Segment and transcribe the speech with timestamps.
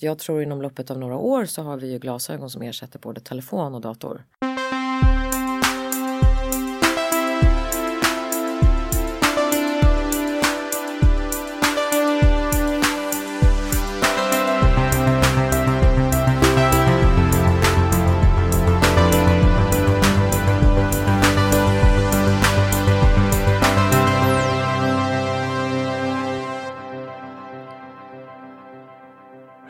[0.00, 3.20] Jag tror inom loppet av några år så har vi ju glasögon som ersätter både
[3.20, 4.22] telefon och dator.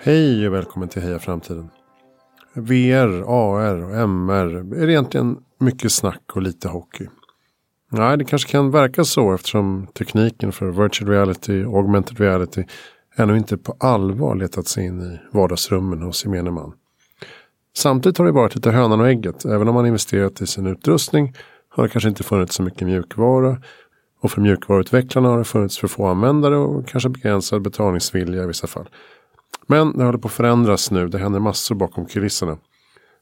[0.09, 1.71] Hej och välkommen till Heja Framtiden.
[2.55, 7.07] VR, AR och MR är egentligen mycket snack och lite hockey.
[7.91, 12.65] Nej, det kanske kan verka så eftersom tekniken för virtual reality och augmented reality
[13.17, 16.73] ännu inte på allvar letat sig in i vardagsrummen hos gemene man.
[17.77, 19.45] Samtidigt har det varit lite hönan och ägget.
[19.45, 21.35] Även om man investerat i sin utrustning
[21.69, 23.63] har det kanske inte funnits så mycket mjukvara.
[24.21, 28.67] Och för mjukvaruutvecklarna har det funnits för få användare och kanske begränsad betalningsvilja i vissa
[28.67, 28.89] fall.
[29.67, 31.09] Men det håller på att förändras nu.
[31.09, 32.59] Det händer massor bakom kulisserna.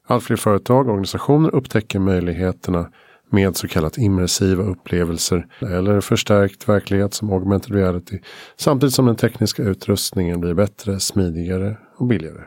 [0.07, 2.91] Allt fler företag och organisationer upptäcker möjligheterna
[3.31, 8.19] med så kallat immersiva upplevelser eller förstärkt verklighet som augmented reality
[8.57, 12.43] samtidigt som den tekniska utrustningen blir bättre, smidigare och billigare.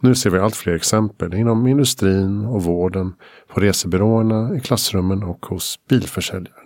[0.00, 3.14] Nu ser vi allt fler exempel inom industrin och vården,
[3.48, 6.63] på resebyråerna, i klassrummen och hos bilförsäljare.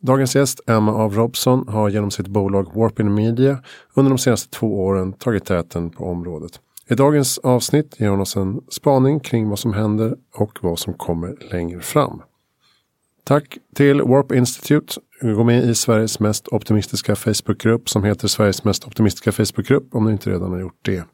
[0.00, 3.62] Dagens gäst, Emma av Robson, har genom sitt bolag Warpin Media
[3.94, 6.60] under de senaste två åren tagit täten på området.
[6.90, 10.94] I dagens avsnitt ger hon oss en spaning kring vad som händer och vad som
[10.94, 12.22] kommer längre fram.
[13.24, 15.00] Tack till Warp Institute.
[15.20, 20.12] Gå med i Sveriges mest optimistiska Facebookgrupp som heter Sveriges mest optimistiska Facebookgrupp om du
[20.12, 21.04] inte redan har gjort det.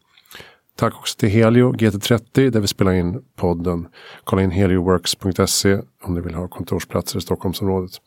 [0.77, 3.87] Tack också till Helio GT30 där vi spelar in podden.
[4.25, 8.01] Kolla in helioworks.se om du vill ha kontorsplatser i Stockholmsområdet.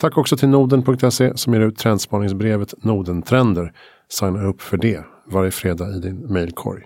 [0.00, 3.72] Tack också till Noden.se som ger ut trendspaningsbrevet Nodentrender.
[4.08, 6.82] Signa upp för det varje fredag i din mailkorg.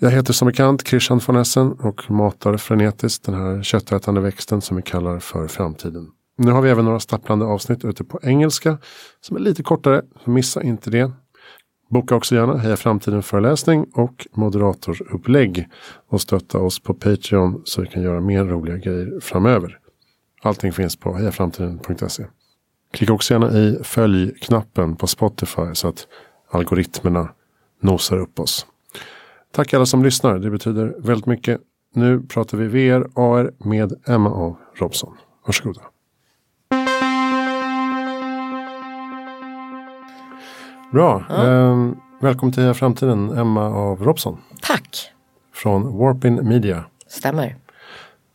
[0.00, 4.76] Jag heter som bekant Christian von Essen och matar frenetiskt den här köttätande växten som
[4.76, 6.06] vi kallar för framtiden.
[6.38, 8.78] Nu har vi även några stapplande avsnitt ute på engelska
[9.20, 11.12] som är lite kortare, så missa inte det.
[11.90, 15.68] Boka också gärna Heja Framtiden föreläsning och moderatorupplägg
[16.08, 19.78] och stötta oss på Patreon så vi kan göra mer roliga grejer framöver.
[20.44, 22.24] Allting finns på hejaframtiden.se.
[22.92, 26.06] Klicka också gärna i följ-knappen på Spotify så att
[26.50, 27.28] algoritmerna
[27.80, 28.66] nosar upp oss.
[29.52, 31.60] Tack alla som lyssnar, det betyder väldigt mycket.
[31.94, 34.56] Nu pratar vi VR, AR med Emma A.
[34.74, 35.16] Robson.
[35.46, 35.80] Varsågoda.
[40.92, 41.24] Bra.
[41.28, 41.46] Ja.
[41.46, 44.38] Ehm, välkommen till Heja Framtiden, Emma av Robson.
[44.62, 45.12] Tack.
[45.54, 46.84] Från Warpin Media.
[47.06, 47.56] Stämmer.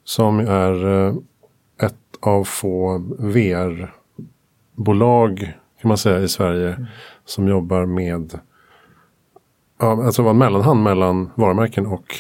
[0.03, 1.13] Som är eh,
[2.19, 3.93] av få VR-bolag
[5.81, 6.85] kan man säga i Sverige mm.
[7.25, 8.39] som jobbar med
[9.79, 12.15] ja, alltså var en mellanhand mellan varumärken och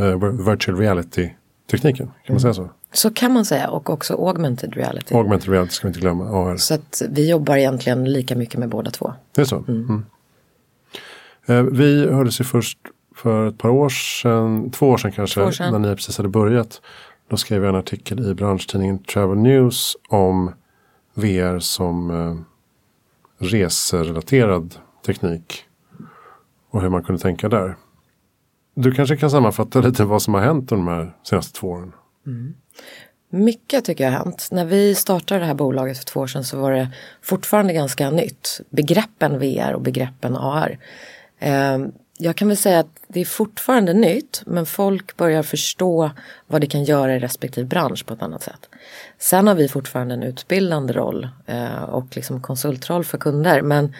[0.00, 2.06] uh, virtual reality-tekniken.
[2.06, 2.34] Kan mm.
[2.34, 2.70] man säga så?
[2.92, 5.14] Så kan man säga och också augmented reality.
[5.14, 6.24] Augmented reality ska vi inte glömma.
[6.24, 6.56] AR.
[6.56, 9.12] Så att vi jobbar egentligen lika mycket med båda två.
[9.34, 9.64] Det är så?
[9.68, 10.04] Mm.
[11.48, 11.66] Mm.
[11.66, 12.78] Uh, vi hördes ju först
[13.16, 15.72] för ett par år sedan, två år sedan kanske, år sedan.
[15.72, 16.80] när ni precis hade börjat.
[17.28, 20.54] Då skrev jag en artikel i branschtidningen Travel News om
[21.14, 22.36] VR som eh,
[23.46, 24.74] reserelaterad
[25.06, 25.64] teknik.
[26.70, 27.76] Och hur man kunde tänka där.
[28.74, 31.92] Du kanske kan sammanfatta lite vad som har hänt de här senaste två åren.
[32.26, 32.54] Mm.
[33.30, 34.48] Mycket tycker jag har hänt.
[34.52, 36.88] När vi startade det här bolaget för två år sedan så var det
[37.22, 38.60] fortfarande ganska nytt.
[38.70, 40.78] Begreppen VR och begreppen AR.
[41.38, 41.78] Eh,
[42.18, 46.10] jag kan väl säga att det är fortfarande nytt men folk börjar förstå
[46.46, 48.68] vad det kan göra i respektive bransch på ett annat sätt.
[49.18, 53.94] Sen har vi fortfarande en utbildande roll eh, och liksom konsultroll för kunder men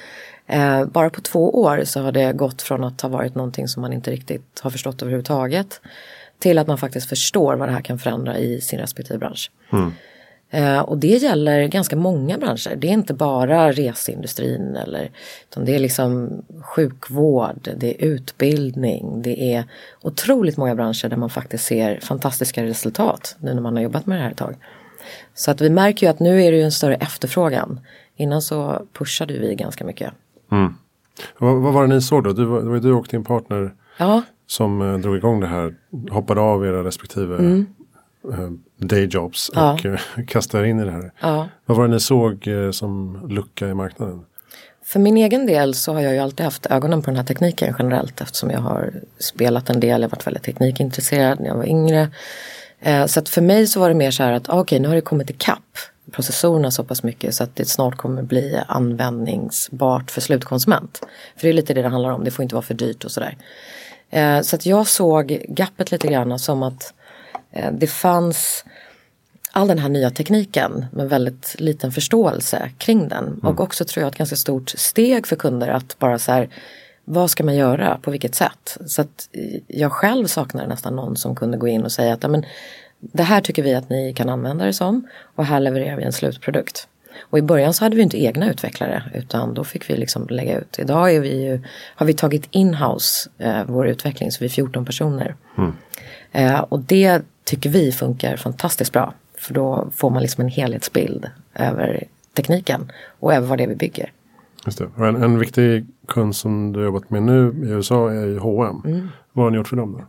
[0.46, 3.80] eh, bara på två år så har det gått från att ha varit någonting som
[3.80, 5.80] man inte riktigt har förstått överhuvudtaget
[6.38, 9.50] till att man faktiskt förstår vad det här kan förändra i sin respektive bransch.
[9.72, 9.92] Mm.
[10.50, 12.76] Eh, och det gäller ganska många branscher.
[12.76, 15.10] Det är inte bara reseindustrin eller
[15.50, 19.64] utan det är liksom sjukvård, det är utbildning, det är
[20.02, 24.18] otroligt många branscher där man faktiskt ser fantastiska resultat nu när man har jobbat med
[24.18, 24.54] det här ett tag.
[25.34, 27.80] Så att vi märker ju att nu är det ju en större efterfrågan.
[28.16, 30.12] Innan så pushade vi ganska mycket.
[30.52, 30.74] Mm.
[31.38, 32.32] Vad, vad, var det ni såg då?
[32.32, 34.22] Du, det var du och din partner ja.
[34.46, 35.74] som eh, drog igång det här.
[36.10, 37.66] Hoppade av era respektive mm.
[38.24, 39.72] Eh, dayjobs ja.
[39.72, 41.12] och eh, kastar in i det här.
[41.20, 41.48] Ja.
[41.66, 44.24] Vad var det ni såg eh, som lucka i marknaden?
[44.84, 47.74] För min egen del så har jag ju alltid haft ögonen på den här tekniken
[47.78, 51.66] generellt eftersom jag har spelat en del, jag har varit väldigt teknikintresserad när jag var
[51.66, 52.10] yngre.
[53.06, 54.88] Så att för mig så var det mer så här att ah, okej okay, nu
[54.88, 55.78] har det kommit ikapp
[56.12, 61.00] processorerna så pass mycket så att det snart kommer bli användningsbart för slutkonsument.
[61.36, 63.10] För det är lite det det handlar om, det får inte vara för dyrt och
[63.10, 63.36] sådär.
[64.10, 66.97] Eh, så att jag såg gappet lite grann som att eh,
[67.72, 68.64] det fanns
[69.52, 73.24] all den här nya tekniken med väldigt liten förståelse kring den.
[73.24, 73.40] Mm.
[73.40, 76.48] Och också tror jag ett ganska stort steg för kunder att bara så här
[77.10, 78.78] vad ska man göra, på vilket sätt?
[78.86, 79.28] Så att
[79.66, 82.44] jag själv saknar nästan någon som kunde gå in och säga att men,
[83.00, 86.12] det här tycker vi att ni kan använda det som och här levererar vi en
[86.12, 86.88] slutprodukt.
[87.20, 90.58] Och i början så hade vi inte egna utvecklare utan då fick vi liksom lägga
[90.58, 90.78] ut.
[90.78, 91.60] Idag är vi ju,
[91.94, 95.36] har vi tagit inhouse eh, vår utveckling så vi är 14 personer.
[95.58, 95.72] Mm.
[96.32, 99.14] Eh, och det tycker vi funkar fantastiskt bra.
[99.38, 102.04] För då får man liksom en helhetsbild över
[102.34, 104.12] tekniken och över vad det är vi bygger.
[104.66, 104.90] Just det.
[104.96, 108.82] En, en viktig kund som du jobbat med nu i USA är ju H&M.
[108.84, 109.08] Mm.
[109.32, 110.04] Vad har ni gjort för dem då?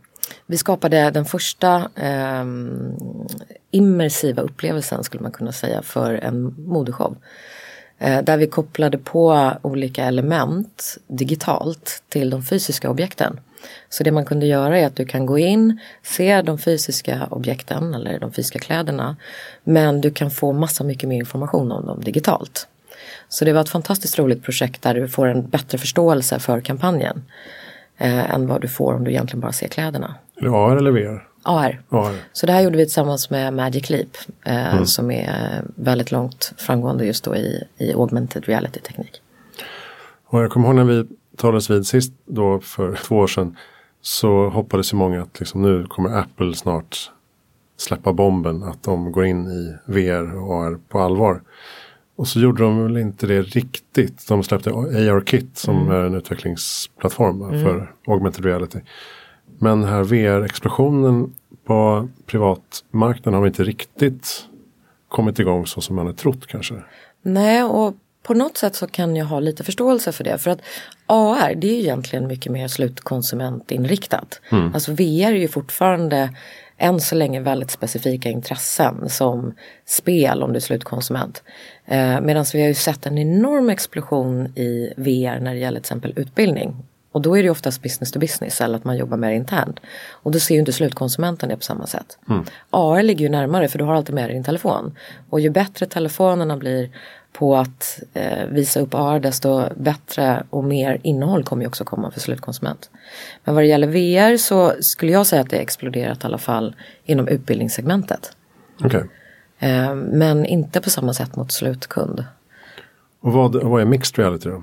[0.50, 2.44] Vi skapade den första eh,
[3.70, 7.16] immersiva upplevelsen skulle man kunna säga för en modeshow.
[7.98, 13.40] Eh, där vi kopplade på olika element digitalt till de fysiska objekten.
[13.88, 17.94] Så det man kunde göra är att du kan gå in, se de fysiska objekten
[17.94, 19.16] eller de fysiska kläderna.
[19.64, 22.68] Men du kan få massa mycket mer information om dem digitalt.
[23.28, 27.22] Så det var ett fantastiskt roligt projekt där du får en bättre förståelse för kampanjen.
[28.02, 30.14] Eh, än vad du får om du egentligen bara ser kläderna.
[30.40, 31.26] Är det AR eller VR?
[31.42, 31.82] AR.
[31.88, 32.14] AR.
[32.32, 34.08] Så det här gjorde vi tillsammans med Magic Leap
[34.44, 34.86] eh, mm.
[34.86, 39.22] som är väldigt långt framgående just då i, i augmented reality-teknik.
[40.26, 41.06] Och jag kommer ihåg när vi
[41.36, 43.56] talades vid sist då för två år sedan
[44.00, 47.10] så hoppades ju många att liksom nu kommer Apple snart
[47.76, 51.42] släppa bomben att de går in i VR och AR på allvar.
[52.16, 54.28] Och så gjorde de väl inte det riktigt.
[54.28, 55.92] De släppte AR-kit som mm.
[55.92, 57.64] är en utvecklingsplattform mm.
[57.64, 58.78] för augmented reality.
[59.62, 61.34] Men här VR-explosionen
[61.64, 64.44] på privatmarknaden har inte riktigt
[65.08, 66.74] kommit igång så som man hade trott kanske.
[67.22, 70.38] Nej, och på något sätt så kan jag ha lite förståelse för det.
[70.38, 70.60] För att
[71.06, 74.40] AR det är ju egentligen mycket mer slutkonsumentinriktat.
[74.50, 74.74] Mm.
[74.74, 76.30] Alltså VR är ju fortfarande
[76.78, 79.54] än så länge väldigt specifika intressen som
[79.86, 81.42] spel om du är slutkonsument.
[81.86, 85.84] Eh, Medan vi har ju sett en enorm explosion i VR när det gäller till
[85.84, 86.76] exempel utbildning.
[87.12, 89.80] Och då är det oftast business to business eller att man jobbar mer internt.
[90.10, 92.18] Och då ser ju inte slutkonsumenten det på samma sätt.
[92.28, 92.44] Mm.
[92.70, 94.96] AR ligger ju närmare för du har alltid med dig din telefon.
[95.30, 96.90] Och ju bättre telefonerna blir
[97.32, 102.10] på att eh, visa upp AR desto bättre och mer innehåll kommer ju också komma
[102.10, 102.90] för slutkonsument.
[103.44, 106.74] Men vad det gäller VR så skulle jag säga att det exploderat i alla fall
[107.04, 108.36] inom utbildningssegmentet.
[108.84, 109.02] Okay.
[109.58, 112.24] Eh, men inte på samma sätt mot slutkund.
[113.20, 114.62] Och vad, vad är mixed reality då?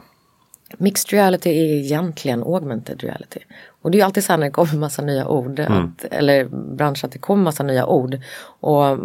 [0.78, 3.40] Mixed reality är egentligen augmented reality.
[3.81, 5.60] Och det är ju alltid så här när det kommer massa nya ord.
[5.60, 5.86] Mm.
[5.86, 8.19] Att, eller bransch att det kommer massa nya ord.
[8.60, 8.98] Och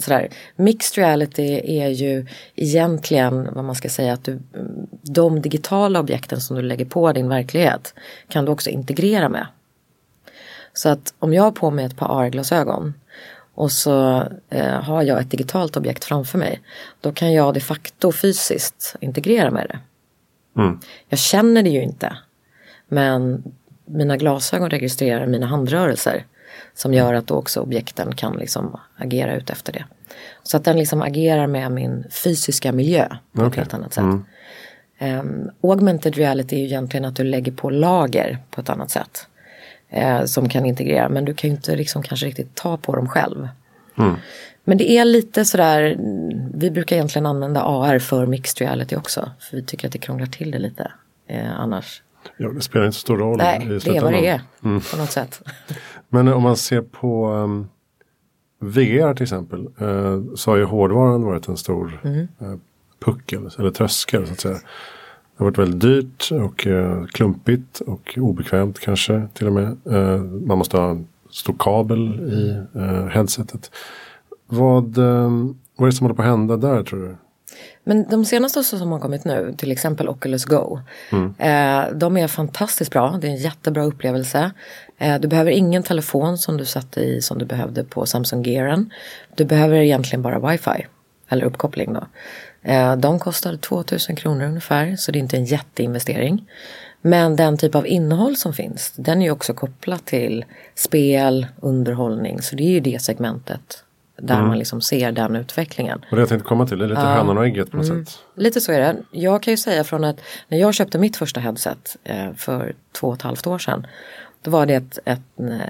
[0.00, 0.28] sådär.
[0.56, 4.40] Mixed reality är ju egentligen vad man ska säga att du,
[5.02, 7.94] de digitala objekten som du lägger på din verklighet
[8.28, 9.46] kan du också integrera med.
[10.72, 12.94] Så att om jag har på mig ett par AR-glasögon
[13.54, 16.60] och så eh, har jag ett digitalt objekt framför mig.
[17.00, 19.78] Då kan jag de facto fysiskt integrera med det.
[20.56, 20.78] Mm.
[21.08, 22.16] Jag känner det ju inte.
[22.88, 23.42] Men
[23.84, 26.24] mina glasögon registrerar mina handrörelser.
[26.74, 29.84] Som gör att också objekten kan liksom agera ut efter det.
[30.42, 33.48] Så att den liksom agerar med min fysiska miljö på okay.
[33.48, 34.04] ett helt annat sätt.
[34.04, 34.24] Mm.
[35.20, 39.26] Um, augmented reality är ju egentligen att du lägger på lager på ett annat sätt.
[39.96, 43.08] Uh, som kan integrera men du kan ju inte liksom kanske riktigt ta på dem
[43.08, 43.48] själv.
[43.98, 44.14] Mm.
[44.64, 45.96] Men det är lite sådär,
[46.54, 49.30] vi brukar egentligen använda AR för mixed reality också.
[49.40, 50.92] För vi tycker att det krånglar till det lite
[51.28, 52.02] eh, annars.
[52.36, 53.36] Ja, det spelar inte så stor roll.
[53.36, 54.80] Nej, det är vad det är mm.
[54.80, 55.42] på något sätt.
[56.08, 57.68] Men om man ser på um,
[58.58, 59.68] VR till exempel.
[59.80, 62.28] Uh, så har ju hårdvaran varit en stor mm.
[62.42, 62.56] uh,
[63.04, 64.54] puckel eller tröskel så att säga.
[64.54, 69.76] Det har varit väldigt dyrt och uh, klumpigt och obekvämt kanske till och med.
[69.86, 71.06] Uh, man måste ha en
[71.36, 72.00] stor kabel
[72.32, 73.70] i uh, headsetet.
[74.46, 77.16] Vad, um, vad är det som håller på att hända där tror du?
[77.84, 80.80] Men de senaste som har kommit nu, till exempel Oculus Go.
[81.12, 81.34] Mm.
[81.38, 84.50] Eh, de är fantastiskt bra, det är en jättebra upplevelse.
[84.98, 88.92] Eh, du behöver ingen telefon som du satte i som du behövde på Samsung Gearen.
[89.34, 90.86] Du behöver egentligen bara wifi,
[91.28, 92.06] eller uppkoppling då.
[92.62, 96.46] Eh, de kostar 2000 kronor ungefär, så det är inte en jätteinvestering.
[97.06, 100.44] Men den typ av innehåll som finns, den är ju också kopplat till
[100.74, 103.84] spel, underhållning, så det är ju det segmentet
[104.16, 104.48] där mm.
[104.48, 106.04] man liksom ser den utvecklingen.
[106.10, 107.06] Och det jag tänkte komma till, det är lite ja.
[107.06, 108.06] hönan och ägget på något mm.
[108.06, 108.18] sätt.
[108.34, 108.96] Lite så är det.
[109.10, 113.08] Jag kan ju säga från att när jag köpte mitt första headset eh, för två
[113.08, 113.86] och ett halvt år sedan.
[114.42, 115.20] Då var det ett, ett,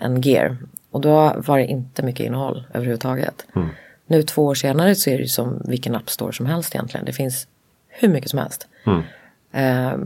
[0.02, 0.56] en gear
[0.90, 3.46] och då var det inte mycket innehåll överhuvudtaget.
[3.56, 3.68] Mm.
[4.06, 7.06] Nu två år senare så är det som vilken App Store som helst egentligen.
[7.06, 7.46] Det finns
[7.88, 8.68] hur mycket som helst.
[8.86, 9.02] Mm.
[9.52, 9.98] Eh,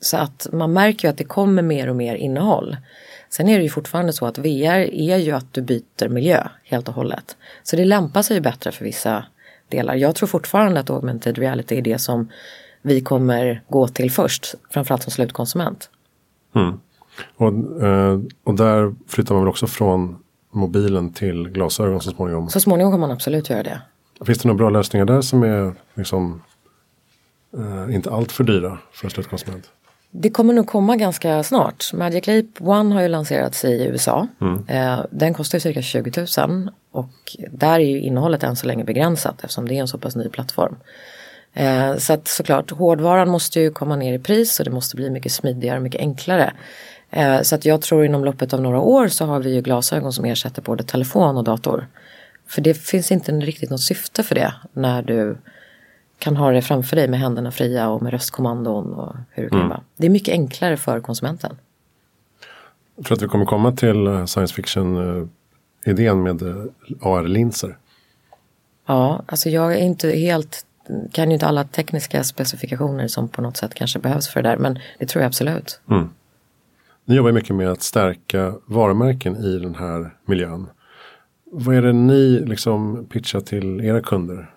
[0.00, 2.76] så att man märker ju att det kommer mer och mer innehåll.
[3.28, 6.88] Sen är det ju fortfarande så att VR är ju att du byter miljö helt
[6.88, 7.36] och hållet.
[7.62, 9.24] Så det lämpar sig ju bättre för vissa
[9.68, 9.94] delar.
[9.94, 12.30] Jag tror fortfarande att augmented reality är det som
[12.82, 15.90] vi kommer gå till först, framförallt som slutkonsument.
[16.54, 16.80] Mm.
[17.36, 20.18] Och, eh, och där flyttar man väl också från
[20.50, 22.48] mobilen till glasögon så småningom.
[22.48, 23.80] Så småningom kommer man absolut göra det.
[24.24, 26.42] Finns det några bra lösningar där som är liksom,
[27.56, 29.70] eh, inte allt för dyra för en slutkonsument?
[30.10, 31.92] Det kommer nog komma ganska snart.
[31.92, 34.28] Magic Leap One har ju lanserats i USA.
[34.68, 39.44] Eh, den kostar cirka 20 000 och där är ju innehållet än så länge begränsat
[39.44, 40.76] eftersom det är en så pass ny plattform.
[41.54, 45.10] Eh, så att såklart hårdvaran måste ju komma ner i pris och det måste bli
[45.10, 46.52] mycket smidigare och mycket enklare.
[47.10, 50.12] Eh, så att jag tror inom loppet av några år så har vi ju glasögon
[50.12, 51.86] som ersätter både telefon och dator.
[52.48, 55.36] För det finns inte riktigt något syfte för det när du
[56.18, 59.60] kan ha det framför dig med händerna fria och med röstkommandon och hur du kan
[59.60, 59.80] mm.
[59.96, 61.56] Det är mycket enklare för konsumenten.
[62.96, 66.64] Jag tror att vi kommer komma till eh, science fiction-idén med eh,
[67.00, 67.76] AR-linser.
[68.86, 70.66] Ja, alltså jag är inte helt,
[71.12, 74.56] kan ju inte alla tekniska specifikationer som på något sätt kanske behövs för det där,
[74.56, 75.80] men det tror jag absolut.
[75.90, 76.08] Mm.
[77.04, 80.66] Ni jobbar mycket med att stärka varumärken i den här miljön.
[81.52, 84.55] Vad är det ni liksom pitchar till era kunder?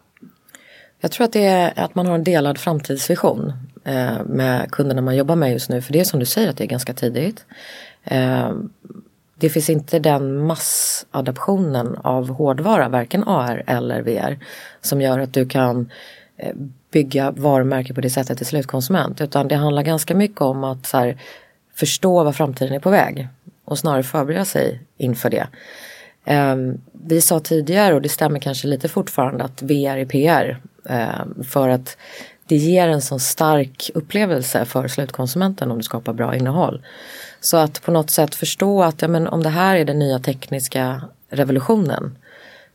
[1.00, 3.54] Jag tror att det är att man har en delad framtidsvision
[3.84, 5.82] eh, med kunderna man jobbar med just nu.
[5.82, 7.46] För det är som du säger att det är ganska tidigt.
[8.04, 8.52] Eh,
[9.36, 14.40] det finns inte den massadaptionen av hårdvara, varken AR eller VR,
[14.82, 15.90] som gör att du kan
[16.38, 16.56] eh,
[16.92, 19.22] bygga varumärke på det sättet till slutkonsument.
[19.22, 21.18] Utan det handlar ganska mycket om att så här,
[21.76, 23.28] förstå vad framtiden är på väg
[23.66, 25.48] och snarare förbereda sig inför det.
[26.26, 30.60] Um, vi sa tidigare, och det stämmer kanske lite fortfarande, att VR är PR.
[30.90, 31.98] Um, för att
[32.46, 36.82] det ger en sån stark upplevelse för slutkonsumenten om du skapar bra innehåll.
[37.40, 40.20] Så att på något sätt förstå att ja, men om det här är den nya
[40.20, 42.18] tekniska revolutionen.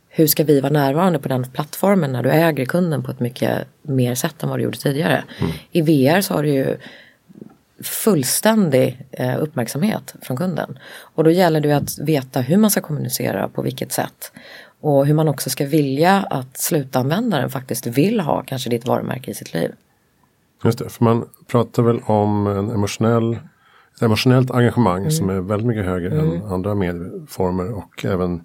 [0.09, 3.67] Hur ska vi vara närvarande på den plattformen när du äger kunden på ett mycket
[3.81, 5.23] mer sätt än vad du gjorde tidigare.
[5.39, 5.51] Mm.
[5.71, 6.77] I VR så har du ju
[7.83, 10.79] fullständig eh, uppmärksamhet från kunden.
[10.99, 14.31] Och då gäller det att veta hur man ska kommunicera på vilket sätt.
[14.81, 19.33] Och hur man också ska vilja att slutanvändaren faktiskt vill ha kanske ditt varumärke i
[19.33, 19.71] sitt liv.
[20.63, 23.33] Just det, för man pratar väl om en emotionell,
[23.95, 25.11] ett emotionellt engagemang mm.
[25.11, 26.31] som är väldigt mycket högre mm.
[26.31, 28.43] än andra medieformer och även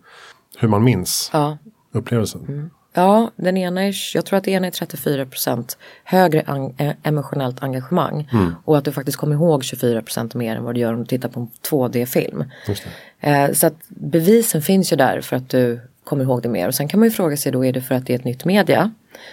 [0.59, 1.59] hur man minns ja.
[1.93, 2.45] upplevelsen.
[2.49, 2.71] Mm.
[2.93, 7.63] Ja, den ena är, jag tror att det ena är 34% högre an, eh, emotionellt
[7.63, 8.29] engagemang.
[8.33, 8.55] Mm.
[8.65, 11.29] Och att du faktiskt kommer ihåg 24% mer än vad du gör om du tittar
[11.29, 12.45] på en 2D-film.
[13.21, 16.69] Eh, så att bevisen finns ju där för att du kommer ihåg det mer.
[16.69, 18.25] Och sen kan man ju fråga sig då, är det för att det är ett
[18.25, 18.93] nytt media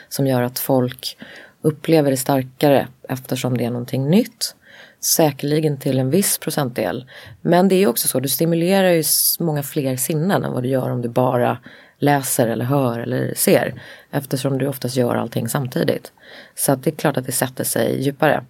[0.09, 1.17] som gör att folk
[1.61, 4.55] upplever det starkare eftersom det är någonting nytt?
[4.99, 7.05] Säkerligen till en viss procentdel.
[7.41, 9.03] Men det är också så, du stimulerar ju
[9.39, 11.57] många fler sinnen än vad du gör om du bara
[11.99, 13.81] läser eller hör eller ser.
[14.11, 16.11] Eftersom du oftast gör allting samtidigt.
[16.55, 18.45] Så att det är klart att det sätter sig djupare.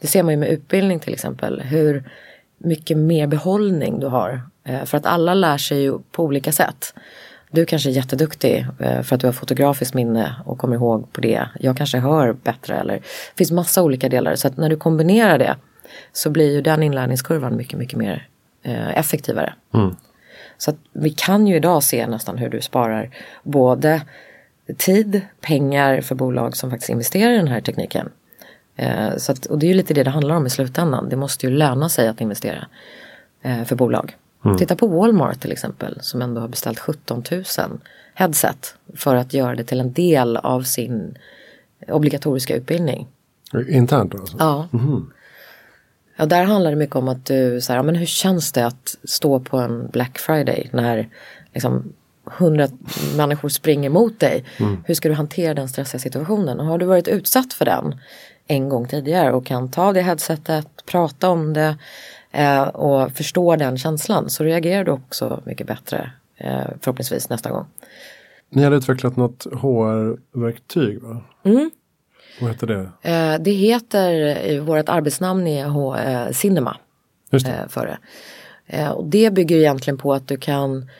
[0.00, 1.60] Det ser man ju med utbildning till exempel.
[1.60, 2.10] Hur
[2.58, 4.42] mycket mer behållning du har.
[4.64, 6.94] Eh, för att alla lär sig ju på olika sätt.
[7.54, 11.20] Du kanske är jätteduktig eh, för att du har fotografiskt minne och kommer ihåg på
[11.20, 11.48] det.
[11.60, 14.34] Jag kanske hör bättre eller det finns massa olika delar.
[14.34, 15.56] Så att när du kombinerar det
[16.12, 18.28] så blir ju den inlärningskurvan mycket, mycket mer
[18.62, 19.54] eh, effektivare.
[19.74, 19.96] Mm.
[20.58, 23.10] Så att vi kan ju idag se nästan hur du sparar
[23.42, 24.02] både
[24.76, 28.08] tid, pengar för bolag som faktiskt investerar i den här tekniken.
[28.76, 31.08] Eh, så att, och det är ju lite det det handlar om i slutändan.
[31.08, 32.66] Det måste ju löna sig att investera
[33.66, 34.16] för bolag.
[34.44, 34.56] Mm.
[34.56, 37.44] Titta på Walmart till exempel som ändå har beställt 17 000
[38.14, 41.18] headset för att göra det till en del av sin
[41.88, 43.06] obligatoriska utbildning.
[43.68, 44.36] Internt alltså?
[44.38, 44.68] Ja.
[44.72, 45.12] Mm.
[46.16, 48.66] Ja, där handlar det mycket om att du, så här, ja, men hur känns det
[48.66, 51.08] att stå på en Black Friday när
[51.52, 51.92] liksom
[52.24, 52.68] hundra
[53.16, 54.44] människor springer mot dig.
[54.56, 54.84] Mm.
[54.86, 56.60] Hur ska du hantera den stressiga situationen?
[56.60, 58.00] Och har du varit utsatt för den
[58.46, 61.76] en gång tidigare och kan ta det headsetet, prata om det
[62.32, 67.66] eh, och förstå den känslan så reagerar du också mycket bättre eh, förhoppningsvis nästa gång.
[68.50, 71.20] Ni har utvecklat något HR-verktyg va?
[71.44, 71.70] Mm.
[72.40, 73.10] Vad heter det?
[73.10, 76.76] Eh, det heter, vårt arbetsnamn är H, eh, Cinema.
[77.30, 77.52] Just det.
[77.52, 77.98] Eh, för det.
[78.66, 80.90] Eh, och det bygger egentligen på att du kan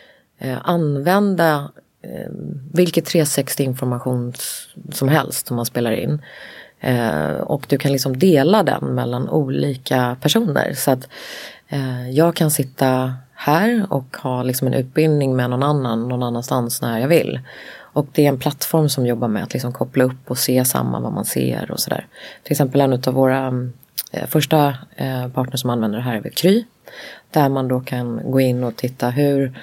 [0.62, 1.70] använda
[2.72, 4.32] vilket 360 information
[4.92, 6.22] som helst som man spelar in.
[6.82, 10.72] Eh, och du kan liksom dela den mellan olika personer.
[10.74, 11.08] Så att
[11.68, 16.82] eh, jag kan sitta här och ha liksom en utbildning med någon annan någon annanstans
[16.82, 17.40] när jag vill.
[17.78, 21.00] Och det är en plattform som jobbar med att liksom koppla upp och se samma
[21.00, 22.06] vad man ser och sådär.
[22.42, 23.70] Till exempel en av våra
[24.12, 26.64] eh, första eh, partners som använder det här är Kry.
[27.30, 29.58] Där man då kan gå in och titta hur,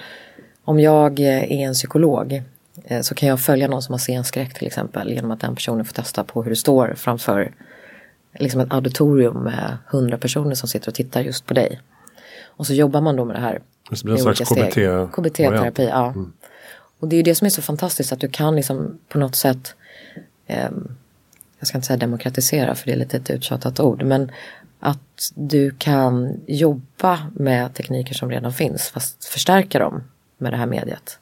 [0.66, 2.44] om jag eh, är en psykolog
[3.02, 5.94] så kan jag följa någon som har scenskräck till exempel genom att den personen får
[5.94, 7.52] testa på hur det står framför
[8.34, 11.82] liksom ett auditorium med hundra personer som sitter och tittar just på dig.
[12.46, 13.62] Och så jobbar man då med det här.
[13.90, 14.78] Det blir en slags KBT.
[15.12, 16.08] KBT-terapi, ja.
[16.08, 16.34] Mm.
[17.00, 19.76] Och det är det som är så fantastiskt att du kan liksom på något sätt
[20.48, 20.70] eh,
[21.60, 24.32] jag ska inte säga demokratisera för det är lite ett uttjatat ord men
[24.80, 30.04] att du kan jobba med tekniker som redan finns fast förstärka dem
[30.38, 31.20] med det här mediet.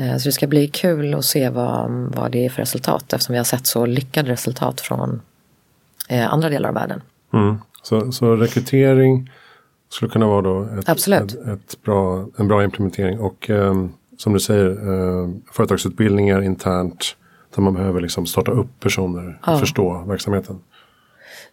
[0.00, 3.32] Eh, så det ska bli kul att se vad, vad det är för resultat eftersom
[3.32, 5.22] vi har sett så lyckade resultat från
[6.08, 7.02] eh, andra delar av världen.
[7.32, 7.58] Mm.
[7.82, 9.30] Så, så rekrytering
[9.88, 13.74] skulle kunna vara då ett, ett, ett, bra, en bra implementering och eh,
[14.16, 17.16] som du säger eh, företagsutbildningar internt
[17.54, 19.58] där man behöver liksom starta upp personer och ja.
[19.58, 20.60] förstå verksamheten.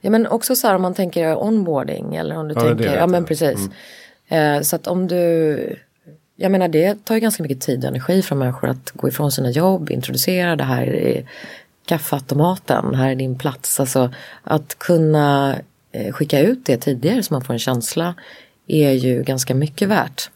[0.02, 3.08] Ja men också så här om man tänker onboarding eller om du ja, tänker, ja
[3.08, 3.70] men precis.
[4.30, 4.58] Mm.
[4.58, 5.80] Eh, så att om du,
[6.40, 9.32] jag menar det tar ju ganska mycket tid och energi från människor att gå ifrån
[9.32, 11.26] sina jobb, introducera det här eh, i
[11.86, 13.80] kaffeautomaten, här är din plats.
[13.80, 14.14] Alltså
[14.44, 15.56] att kunna
[15.92, 18.16] eh, skicka ut det tidigare så man får en känsla
[18.68, 20.30] är ju ganska mycket värt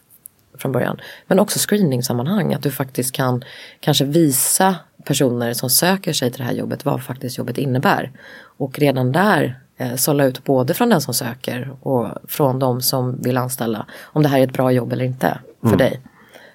[0.58, 1.00] från början.
[1.26, 3.44] Men också screeningsammanhang, att du faktiskt kan
[3.80, 8.12] kanske visa personer som söker sig till det här jobbet vad faktiskt jobbet innebär.
[8.56, 13.22] Och redan där eh, sålla ut både från den som söker och från de som
[13.22, 15.78] vill anställa om det här är ett bra jobb eller inte för mm.
[15.78, 16.00] dig.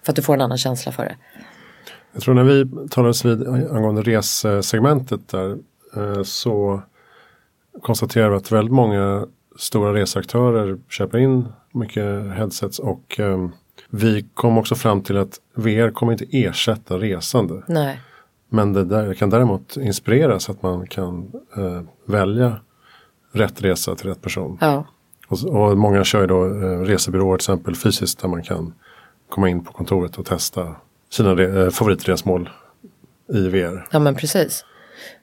[0.04, 1.16] För att du får en annan känsla för det.
[2.12, 5.58] Jag tror när vi talades vid angående resegmentet där
[5.96, 6.82] eh, så
[7.82, 9.28] konstaterar vi att väldigt många
[9.60, 13.50] stora reseaktörer köper in mycket headsets och eh,
[13.90, 17.64] vi kom också fram till att VR kommer inte ersätta resande.
[17.68, 18.02] Nej.
[18.50, 22.60] Men det där kan däremot inspirera så att man kan eh, välja
[23.32, 24.58] rätt resa till rätt person.
[24.62, 24.86] Ja.
[25.28, 28.74] Och, och många kör ju då eh, resebyråer till exempel fysiskt där man kan
[29.30, 30.76] komma in på kontoret och testa
[31.10, 32.50] sina re, eh, favoritresmål
[33.34, 33.88] i VR.
[33.92, 34.64] Ja men precis.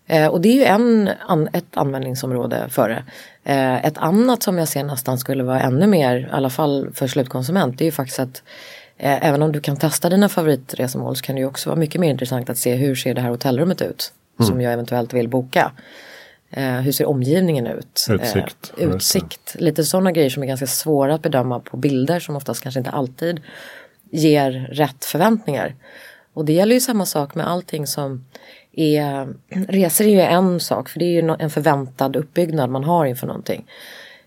[0.06, 3.04] Eh, och det är ju en, an, ett användningsområde för det.
[3.52, 7.06] Eh, ett annat som jag ser nästan skulle vara ännu mer, i alla fall för
[7.06, 8.42] slutkonsument, det är ju faktiskt att
[8.96, 12.00] eh, även om du kan testa dina favoritresmål så kan det ju också vara mycket
[12.00, 14.48] mer intressant att se hur ser det här hotellrummet ut mm.
[14.48, 15.72] som jag eventuellt vill boka.
[16.56, 18.06] Hur ser omgivningen ut?
[18.10, 18.72] Utsikt.
[18.76, 19.56] Utsikt.
[19.58, 22.90] Lite sådana grejer som är ganska svåra att bedöma på bilder som oftast kanske inte
[22.90, 23.40] alltid
[24.14, 25.74] ger rätt förväntningar.
[26.34, 28.24] Och det gäller ju samma sak med allting som
[28.72, 29.28] är,
[29.68, 33.26] resor är ju en sak för det är ju en förväntad uppbyggnad man har inför
[33.26, 33.66] någonting.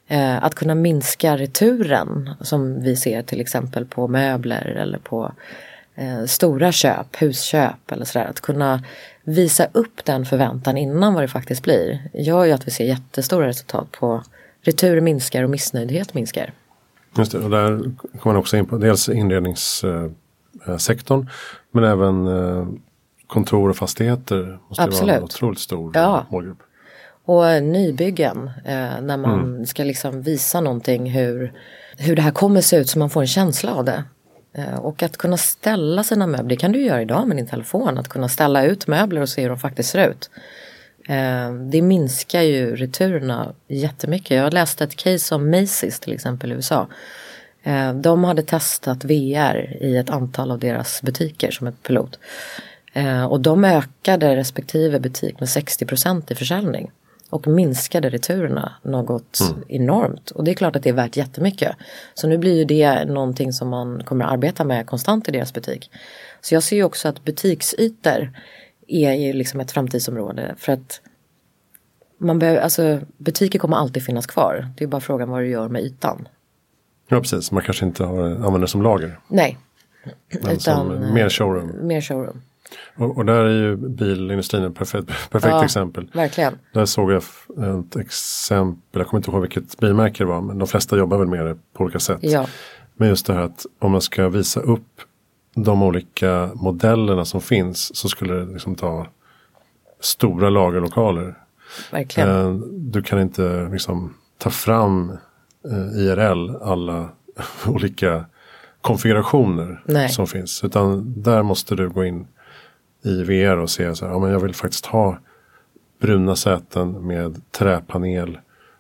[0.08, 5.32] Eh, att kunna minska returen som vi ser till exempel på möbler eller på
[5.96, 8.26] eh, stora köp, husköp eller sådär.
[8.26, 8.84] Att kunna
[9.24, 13.48] visa upp den förväntan innan vad det faktiskt blir gör ju att vi ser jättestora
[13.48, 14.24] resultat på
[14.62, 16.54] retur minskar och missnöjdhet minskar.
[17.18, 17.78] Just det, och där
[18.20, 21.30] kommer man också in på dels inredningssektorn
[21.72, 22.68] men även eh,
[23.28, 25.08] kontor och fastigheter måste Absolut.
[25.08, 26.26] vara en otroligt stor ja.
[26.30, 26.58] målgrupp.
[27.26, 29.66] Och nybyggen, eh, när man mm.
[29.66, 31.54] ska liksom visa någonting hur,
[31.98, 34.04] hur det här kommer se ut så man får en känsla av det.
[34.54, 37.98] Eh, och att kunna ställa sina möbler, det kan du göra idag med din telefon,
[37.98, 40.30] att kunna ställa ut möbler och se hur de faktiskt ser ut.
[41.08, 44.38] Eh, det minskar ju returerna jättemycket.
[44.38, 46.88] Jag läste ett case om Macy's till exempel i USA.
[47.64, 52.20] Eh, de hade testat VR i ett antal av deras butiker som ett pilot.
[52.94, 56.92] Eh, och de ökade respektive butik med 60% i försäljning.
[57.30, 59.64] Och minskade returerna något mm.
[59.68, 60.32] enormt.
[60.32, 61.76] Och det är klart att det är värt jättemycket.
[62.14, 65.54] Så nu blir ju det någonting som man kommer att arbeta med konstant i deras
[65.54, 65.92] butik.
[66.42, 68.32] Så jag ser ju också att butiksytor
[68.88, 70.56] är ju liksom ett framtidsområde.
[70.58, 71.02] För att
[72.18, 74.68] man behöver, alltså, butiker kommer alltid finnas kvar.
[74.78, 76.28] Det är bara frågan vad du gör med ytan.
[77.08, 79.20] Ja precis, man kanske inte har, använder som lager.
[79.28, 79.58] Nej.
[80.30, 81.88] Men Utan, som mer showroom.
[81.88, 82.42] Mer showroom.
[82.96, 86.10] Och, och, där är ju bilindustrin ett perfekt, perfekt ja, exempel.
[86.14, 86.60] Verkligen.
[86.74, 87.24] Där såg jag
[87.80, 91.28] ett exempel, jag kommer inte ihåg vilket bilmärke det var, men de flesta jobbar väl
[91.28, 92.20] med det på olika sätt.
[92.22, 92.48] Ja.
[92.96, 95.02] Men just det här att om man ska visa upp
[95.58, 99.08] de olika modellerna som finns så skulle det liksom ta
[100.00, 101.38] stora lagerlokaler.
[101.92, 102.30] Verkligen.
[102.30, 105.18] Eh, du kan inte liksom ta fram
[105.66, 107.10] eh, IRL alla
[107.68, 108.26] olika
[108.82, 110.10] konfigurationer Nej.
[110.10, 110.64] som finns.
[110.64, 112.28] Utan där måste du gå in
[113.04, 115.18] i VR och se så här, ja men jag vill faktiskt ha
[116.00, 118.40] bruna säten med träpanel.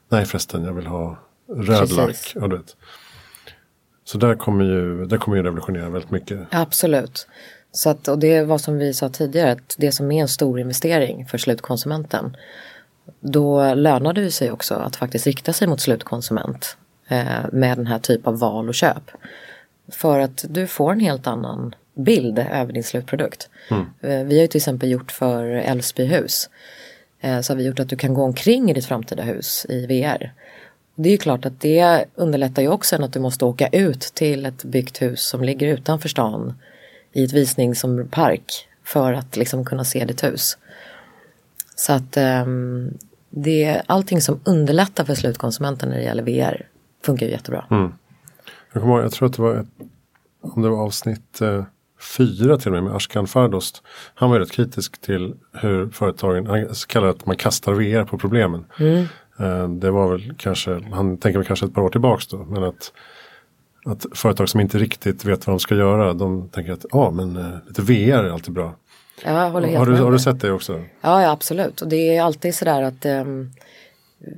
[0.10, 1.18] Nej förresten, jag vill ha
[1.50, 2.32] röd lack.
[2.36, 2.76] Ja, du vet.
[4.08, 6.40] Så där kommer ju, där kommer ju revolutionera väldigt mycket.
[6.52, 7.28] Absolut.
[7.72, 10.60] Så att, och det var som vi sa tidigare, att det som är en stor
[10.60, 12.38] investering för slutkonsumenten.
[13.20, 18.00] Då lönade det sig också att faktiskt rikta sig mot slutkonsument eh, med den här
[18.00, 19.12] typen av val och köp.
[19.92, 23.50] För att du får en helt annan bild över din slutprodukt.
[23.70, 23.86] Mm.
[24.02, 26.50] Eh, vi har ju till exempel gjort för Älvsbyhus.
[27.20, 29.86] Eh, så har vi gjort att du kan gå omkring i ditt framtida hus i
[29.86, 30.34] VR.
[31.00, 34.02] Det är ju klart att det underlättar ju också än att du måste åka ut
[34.02, 36.54] till ett byggt hus som ligger utanför stan
[37.14, 40.58] i ett visningspark för att liksom kunna se ditt hus.
[41.76, 42.98] Så att um,
[43.30, 46.68] det, allting som underlättar för slutkonsumenten när det gäller VR
[47.06, 47.66] funkar ju jättebra.
[47.72, 47.94] Mm.
[48.74, 49.68] Jag, ihåg, jag tror att det var ett,
[50.42, 51.64] om det var avsnitt eh,
[52.18, 53.84] fyra till och med med Ashkan Fardost.
[54.16, 58.18] Han var rätt kritisk till hur företagen, han kallar det att man kastar VR på
[58.18, 58.66] problemen.
[58.80, 59.06] Mm.
[59.40, 62.38] Eh, det var väl kanske, han tänker väl kanske ett par år tillbaks då.
[62.38, 62.92] Men att,
[63.86, 66.14] att företag som inte riktigt vet vad de ska göra.
[66.14, 68.76] De tänker att ja men eh, lite VR är alltid bra.
[69.26, 70.84] Ja, jag håller helt har, du, med har du sett det också?
[71.02, 71.82] Ja, ja absolut.
[71.82, 73.52] Och det är alltid sådär att um,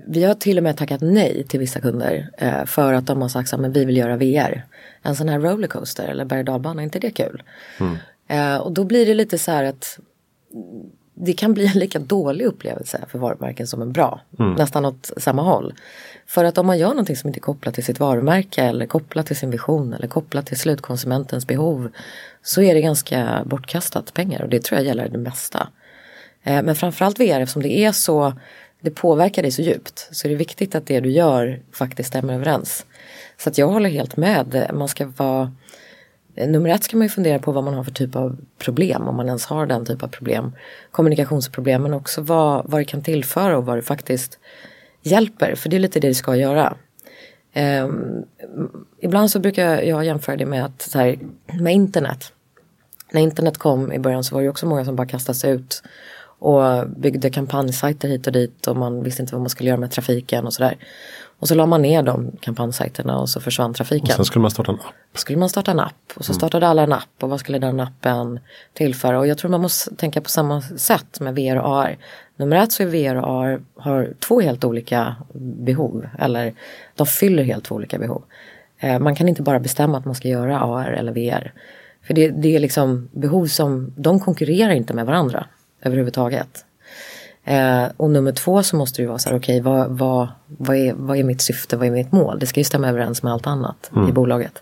[0.08, 3.30] vi har till och med tackat nej till vissa kunder uh, för att de har
[3.30, 4.66] sagt att vi vill göra VR.
[5.02, 7.44] En sån här rollercoaster eller berg och är inte det kul?
[7.80, 7.98] Mm.
[8.32, 10.00] Uh, och då blir det lite så här att
[11.22, 14.22] det kan bli en lika dålig upplevelse för varumärken som en bra.
[14.40, 14.54] Mm.
[14.54, 15.74] Nästan åt samma håll.
[16.28, 19.26] För att om man gör någonting som inte är kopplat till sitt varumärke eller kopplat
[19.26, 21.92] till sin vision eller kopplat till slutkonsumentens behov
[22.44, 25.68] så är det ganska bortkastat pengar och det tror jag gäller det mesta.
[26.44, 28.34] Eh, men framförallt VR eftersom det är så,
[28.82, 32.34] det påverkar dig så djupt så är det viktigt att det du gör faktiskt stämmer
[32.34, 32.86] överens.
[33.38, 35.52] Så att jag håller helt med, man ska vara
[36.48, 39.16] Nummer ett ska man ju fundera på vad man har för typ av problem, om
[39.16, 40.52] man ens har den typ av problem.
[40.92, 44.40] Kommunikationsproblem men också vad, vad det kan tillföra och vad det faktiskt
[45.02, 46.78] hjälper, för det är lite det det ska göra.
[47.56, 48.26] Um,
[49.00, 51.20] ibland så brukar jag jämföra det med att så här,
[51.60, 52.34] med internet.
[53.12, 55.84] När internet kom i början så var det också många som bara kastades ut
[56.40, 59.92] och byggde kampanjsajter hit och dit och man visste inte vad man skulle göra med
[59.92, 60.78] trafiken och sådär.
[61.40, 64.08] Och så la man ner de kampanjsajterna och så försvann trafiken.
[64.10, 65.18] Och sen skulle man starta en app.
[65.18, 66.38] Skulle man starta en app och så mm.
[66.38, 68.40] startade alla en app och vad skulle den appen
[68.74, 69.20] tillföra?
[69.20, 71.98] Och jag tror man måste tänka på samma sätt med VR och AR.
[72.36, 76.54] Nummer ett så är VR och AR har två helt olika behov eller
[76.96, 78.24] de fyller helt två olika behov.
[78.80, 81.54] Eh, man kan inte bara bestämma att man ska göra AR eller VR.
[82.08, 85.46] För det, det är liksom behov som, de konkurrerar inte med varandra
[85.82, 86.66] överhuvudtaget.
[87.50, 90.28] Eh, och nummer två så måste det ju vara så här, okej okay, vad, vad,
[90.48, 92.40] vad, är, vad är mitt syfte, vad är mitt mål?
[92.40, 94.10] Det ska ju stämma överens med allt annat mm.
[94.10, 94.62] i bolaget.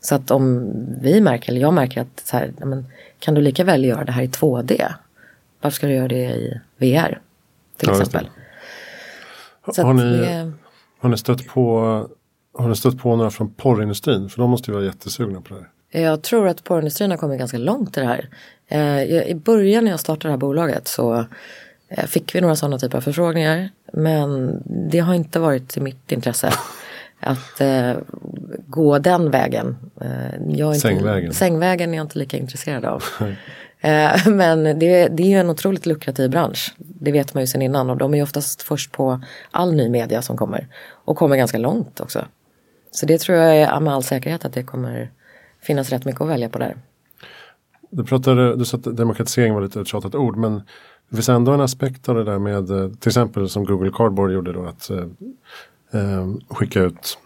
[0.00, 2.86] Så att om vi märker, eller jag märker att så här, men,
[3.18, 4.92] kan du lika väl göra det här i 2D?
[5.60, 7.20] Varför ska du göra det i VR?
[7.76, 8.28] Till ja, exempel.
[9.62, 10.52] Har ni, det,
[10.98, 11.80] har, ni stött på,
[12.58, 14.28] har ni stött på några från porrindustrin?
[14.28, 16.02] För de måste ju vara jättesugna på det här.
[16.02, 18.28] Jag tror att porrindustrin har kommit ganska långt i det här.
[18.68, 21.26] Eh, I början när jag startade det här bolaget så
[22.06, 23.68] fick vi några sådana typer av förfrågningar.
[23.92, 26.52] Men det har inte varit i mitt intresse
[27.20, 27.92] att eh,
[28.66, 29.76] gå den vägen.
[30.00, 30.08] Eh,
[30.48, 31.32] jag inte, sängvägen.
[31.32, 33.04] Sängvägen är jag inte lika intresserad av.
[33.80, 36.74] eh, men det, det är en otroligt lukrativ bransch.
[36.76, 39.20] Det vet man ju sen innan och de är oftast först på
[39.50, 40.66] all ny media som kommer.
[41.04, 42.24] Och kommer ganska långt också.
[42.90, 45.10] Så det tror jag är med all säkerhet att det kommer
[45.62, 46.76] finnas rätt mycket att välja på där.
[47.90, 50.62] Du pratade, du sa att demokratisering var lite ett tjatat ord men
[51.08, 54.32] det finns ändå en aspekt av det där med eh, till exempel som Google Cardboard
[54.32, 54.98] gjorde då att eh,
[55.92, 57.18] eh skicka ut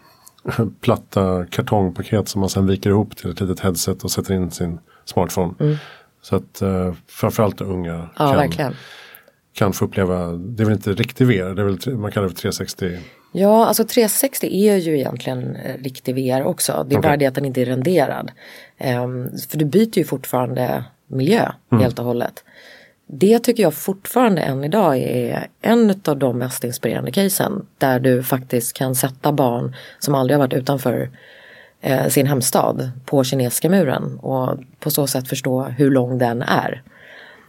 [0.80, 4.78] platta kartongpaket som man sen viker ihop till ett litet headset och sätter in sin
[5.04, 5.54] smartphone.
[5.60, 5.76] Mm.
[6.22, 8.74] Så att eh, framförallt unga ja, kan,
[9.52, 12.34] kan få uppleva, det är väl inte riktig VR, det är väl, man kallar det
[12.34, 12.98] för 360.
[13.32, 16.72] Ja, alltså 360 är ju egentligen eh, riktig VR också.
[16.88, 17.08] Det är okay.
[17.08, 18.30] bara det att den inte är renderad.
[19.04, 21.82] Um, för du byter ju fortfarande miljö mm.
[21.82, 22.44] helt och hållet.
[23.14, 27.66] Det tycker jag fortfarande än idag är en av de mest inspirerande casen.
[27.78, 31.10] Där du faktiskt kan sätta barn som aldrig har varit utanför
[31.80, 36.82] eh, sin hemstad på kinesiska muren och på så sätt förstå hur lång den är.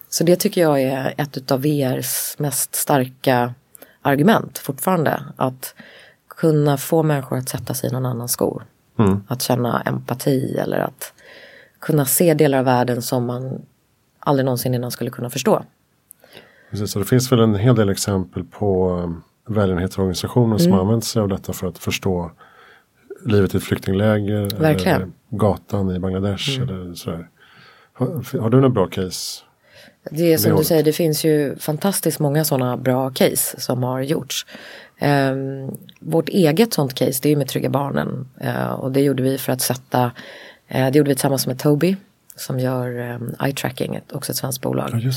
[0.09, 3.53] Så det tycker jag är ett av VRs mest starka
[4.01, 5.23] argument fortfarande.
[5.35, 5.75] Att
[6.27, 8.63] kunna få människor att sätta sig i någon annans skor.
[8.99, 9.23] Mm.
[9.27, 11.13] Att känna empati eller att
[11.79, 13.61] kunna se delar av världen som man
[14.25, 15.63] aldrig någonsin innan skulle kunna förstå.
[16.71, 20.59] Precis, så det finns väl en hel del exempel på um, välgörenhetsorganisationer mm.
[20.59, 22.31] som använt sig av detta för att förstå
[23.25, 24.59] livet i ett flyktingläger.
[24.59, 25.01] Verkligen.
[25.01, 26.69] Eller gatan i Bangladesh mm.
[26.69, 27.29] eller sådär.
[27.93, 29.43] Har, har du några bra case?
[30.11, 34.01] Det är som du säger, det finns ju fantastiskt många sådana bra case som har
[34.01, 34.45] gjorts.
[35.01, 39.37] Um, vårt eget sånt case det är med Trygga Barnen uh, och det gjorde vi
[39.37, 40.11] för att sätta, uh,
[40.91, 41.95] det gjorde vi tillsammans med Toby
[42.35, 44.89] som gör eh, eye tracking, också ett svenskt bolag.
[44.93, 45.11] Ja.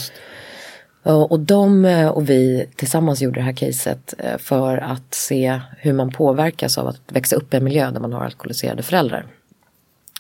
[1.02, 5.92] Och, de eh, och vi tillsammans gjorde det här caset eh, för att se hur
[5.92, 9.26] man påverkas av att växa upp i en miljö där man har alkoholiserade föräldrar.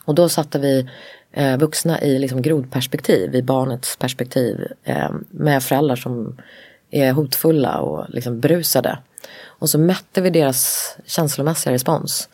[0.04, 0.88] Och då satte vi
[1.32, 6.36] eh, vuxna i liksom grodperspektiv, i barnets perspektiv eh, med föräldrar som
[6.90, 8.98] är hotfulla och liksom brusade.
[9.44, 12.28] Och så mätte vi deras känslomässiga respons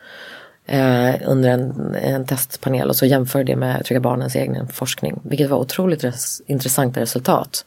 [0.66, 5.20] eh, under en, en, testpanel och så jämförde det med Trygga Barnens egen forskning.
[5.24, 7.64] Vilket var otroligt res intressanta resultat.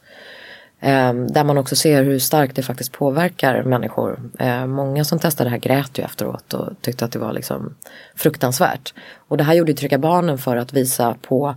[0.80, 4.30] Eh, där man också ser hur starkt det faktiskt påverkar människor.
[4.38, 7.74] Eh, många som testade det här grät ju efteråt och tyckte att det var liksom
[8.14, 8.94] fruktansvärt.
[9.28, 11.54] Och det här gjorde Trygga Barnen för att visa på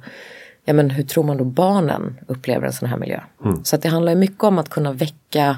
[0.66, 3.22] ja, men hur tror man då barnen upplever en sån här miljö.
[3.46, 3.64] Mm.
[3.64, 5.58] Så att det handlar mycket om att kunna väcka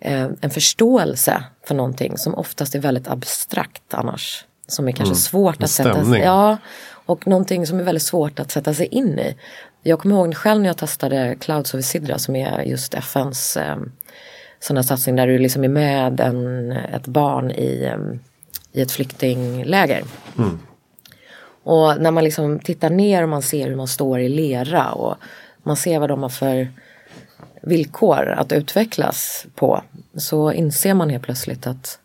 [0.00, 4.44] eh, en förståelse för någonting som oftast är väldigt abstrakt annars.
[4.66, 5.16] Som är kanske mm.
[5.16, 6.56] svårt att sätta sig Ja,
[7.06, 9.36] och någonting som är väldigt svårt att sätta sig in i.
[9.82, 13.76] Jag kommer ihåg själv när jag testade Clouds of Isidra som är just FNs eh,
[14.70, 17.98] här satsning där du liksom är med en, ett barn i, eh,
[18.72, 20.02] i ett flyktingläger.
[20.38, 20.58] Mm.
[21.62, 25.16] Och när man liksom tittar ner och man ser hur man står i lera och
[25.62, 26.68] man ser vad de har för
[27.62, 29.82] villkor att utvecklas på
[30.16, 31.98] så inser man helt plötsligt att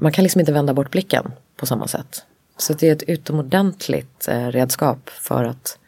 [0.00, 2.24] man kan liksom inte vända bort blicken på samma sätt.
[2.56, 5.78] Så det är ett utomordentligt uh, redskap för att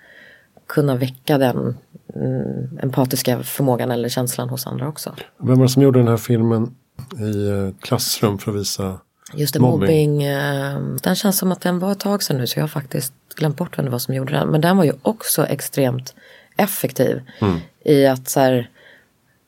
[0.67, 1.77] kunna väcka den
[2.15, 5.15] mm, empatiska förmågan eller känslan hos andra också.
[5.39, 6.75] Vem var det som gjorde den här filmen
[7.19, 8.99] i uh, klassrum för att visa
[9.35, 9.81] Just det, mobbing.
[9.81, 12.69] mobbing uh, den känns som att den var ett tag sedan nu så jag har
[12.69, 14.49] faktiskt glömt bort vem det var som gjorde den.
[14.49, 16.15] Men den var ju också extremt
[16.57, 17.59] effektiv mm.
[17.85, 18.71] i att så här,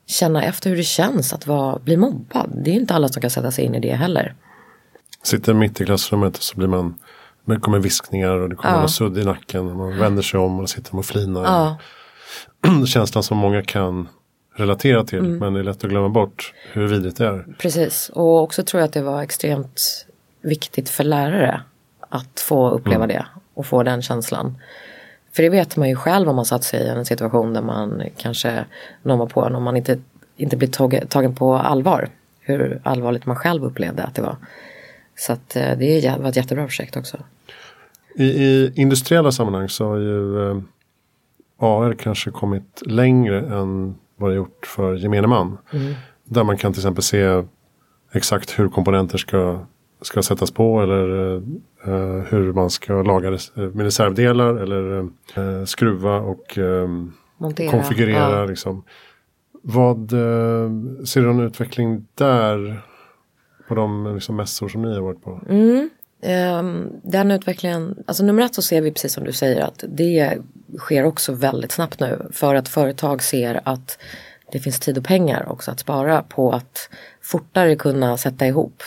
[0.07, 2.51] känna efter hur det känns att vara, bli mobbad.
[2.65, 4.35] Det är inte alla som kan sätta sig in i det heller.
[5.23, 6.95] Sitter mitt i klassrummet så blir man
[7.47, 8.89] det kommer viskningar och det kommer ja.
[8.89, 9.71] sudd i nacken.
[9.71, 11.45] Och man vänder sig om och sitter och flinar.
[11.45, 12.87] Ja.
[12.87, 14.09] Känslan som många kan
[14.57, 15.19] relatera till.
[15.19, 15.39] Mm.
[15.39, 17.47] Men det är lätt att glömma bort hur vidrigt det är.
[17.59, 18.11] Precis.
[18.15, 20.07] Och också tror jag att det var extremt
[20.43, 21.61] viktigt för lärare.
[22.09, 23.09] Att få uppleva mm.
[23.09, 23.27] det.
[23.55, 24.59] Och få den känslan.
[25.37, 28.03] För det vet man ju själv om man satt sig i en situation där man
[28.17, 28.65] kanske
[29.03, 29.99] någon var på en om man inte,
[30.37, 32.09] inte blir tag, tagen på allvar.
[32.41, 34.37] Hur allvarligt man själv upplevde att det var.
[35.17, 37.17] Så att eh, det var ett jättebra projekt också.
[38.15, 40.61] I, i industriella sammanhang så har ju eh,
[41.59, 45.59] AR kanske kommit längre än vad det gjort för gemene man.
[45.73, 45.95] Mm.
[46.25, 47.43] Där man kan till exempel se
[48.13, 49.67] exakt hur komponenter ska,
[50.01, 51.35] ska sättas på eller
[51.85, 56.89] eh, hur man ska laga det med reservdelar eller eh, skruva och eh,
[57.37, 58.41] Montera, konfigurera.
[58.41, 58.45] Ja.
[58.45, 58.85] Liksom.
[59.63, 60.71] Vad eh,
[61.05, 62.83] ser du någon utveckling där
[63.69, 65.41] på de liksom, mässor som ni har varit på?
[65.49, 65.91] Mm.
[66.59, 70.39] Um, den utvecklingen, alltså nummer ett så ser vi precis som du säger att det
[70.79, 73.99] sker också väldigt snabbt nu för att företag ser att
[74.53, 76.91] det finns tid och pengar också att spara på att
[77.23, 78.83] fortare kunna sätta ihop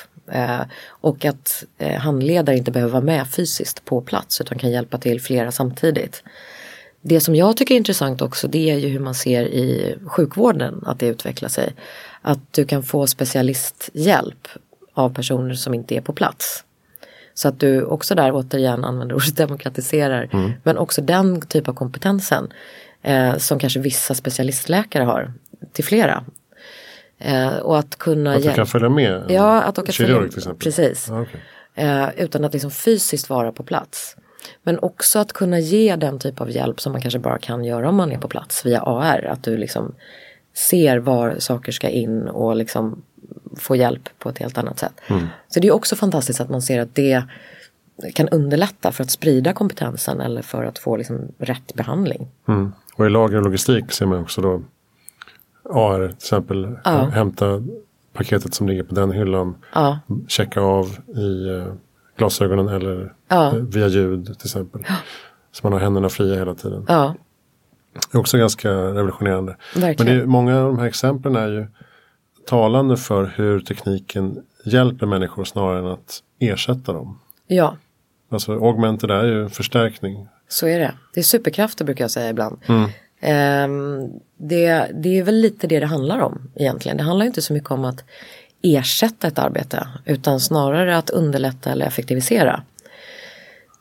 [0.88, 5.22] och att uh, handledare inte behöver vara med fysiskt på plats utan kan hjälpa till
[5.22, 6.24] flera samtidigt.
[7.02, 10.84] Det som jag tycker är intressant också det är ju hur man ser i sjukvården
[10.86, 11.74] att det utvecklar sig.
[12.22, 14.48] Att du kan få specialisthjälp
[14.94, 16.64] av personer som inte är på plats.
[17.34, 20.30] Så att du också där återigen använder ordet demokratiserar.
[20.34, 20.52] Mm.
[20.64, 22.54] Men också den typ av kompetensen
[23.02, 25.34] eh, som kanske vissa specialistläkare har
[25.74, 26.24] till flera.
[27.20, 28.36] Eh, och att kunna...
[28.36, 29.24] Att du kan följa med?
[29.30, 30.64] Ja, att åka kirurg till exempel?
[30.64, 31.10] Precis.
[31.10, 31.42] Ah, okay.
[31.76, 34.16] eh, utan att liksom fysiskt vara på plats.
[34.64, 37.90] Men också att kunna ge den typ av hjälp som man kanske bara kan göra
[37.90, 39.26] om man är på plats via AR.
[39.32, 39.96] Att du liksom
[40.54, 43.02] ser var saker ska in och liksom
[43.58, 44.94] få hjälp på ett helt annat sätt.
[45.08, 45.28] Mm.
[45.48, 47.24] Så det är också fantastiskt att man ser att det
[48.14, 52.28] kan underlätta för att sprida kompetensen eller för att få liksom rätt behandling.
[52.48, 52.72] Mm.
[52.96, 54.62] Och i lager och logistik ser man också då
[55.64, 57.06] AR till exempel ja.
[57.06, 57.64] hämta
[58.14, 59.56] paketet som ligger på den hyllan.
[59.74, 60.00] Ja.
[60.28, 61.74] Checka av i uh,
[62.18, 63.52] glasögonen eller ja.
[63.56, 64.82] uh, via ljud till exempel.
[65.52, 66.86] Så man har händerna fria hela tiden.
[66.86, 69.56] Det är också ganska revolutionerande.
[69.76, 70.12] Verkligen.
[70.12, 71.68] Men det många av de här exemplen är ju
[72.48, 77.20] talande för hur tekniken hjälper människor snarare än att ersätta dem.
[77.48, 77.78] Ja.
[78.32, 80.28] Alltså augmented är ju förstärkning.
[80.48, 80.94] Så är det.
[81.14, 82.58] Det är superkrafter brukar jag säga ibland.
[82.68, 82.90] Mm.
[83.20, 86.98] Ehm, det, det är väl lite det det handlar om egentligen.
[86.98, 88.04] Det handlar inte så mycket om att
[88.62, 92.64] ersätta ett arbete utan snarare att underlätta eller effektivisera.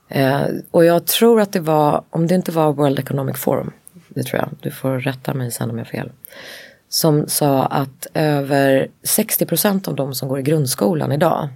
[0.08, 3.72] Ehm, och jag tror att det var, om det inte var World Economic Forum,
[4.08, 6.10] det tror jag, du får rätta mig sen om jag har fel
[6.88, 11.48] som sa att över 60 procent av de som går i grundskolan idag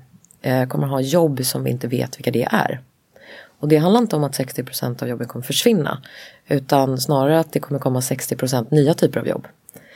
[0.42, 2.80] eh, kommer ha jobb som vi inte vet vilka det är.
[3.62, 6.02] Och det handlar inte om att 60% av jobben kommer försvinna.
[6.48, 9.48] Utan snarare att det kommer komma 60% nya typer av jobb.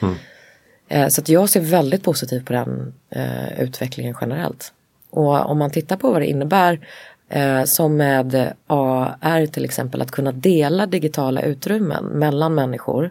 [0.02, 1.10] Mm.
[1.10, 4.72] Så att jag ser väldigt positivt på den eh, utvecklingen generellt.
[5.10, 6.86] Och om man tittar på vad det innebär
[7.28, 13.10] eh, som med AR till exempel att kunna dela digitala utrymmen mellan människor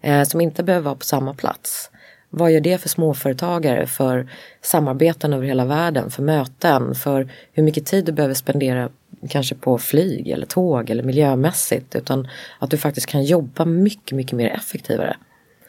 [0.00, 1.90] eh, som inte behöver vara på samma plats.
[2.28, 4.28] Vad gör det för småföretagare, för
[4.62, 8.88] samarbeten över hela världen, för möten, för hur mycket tid du behöver spendera
[9.28, 12.28] kanske på flyg eller tåg eller miljömässigt utan
[12.58, 15.16] att du faktiskt kan jobba mycket, mycket mer effektivare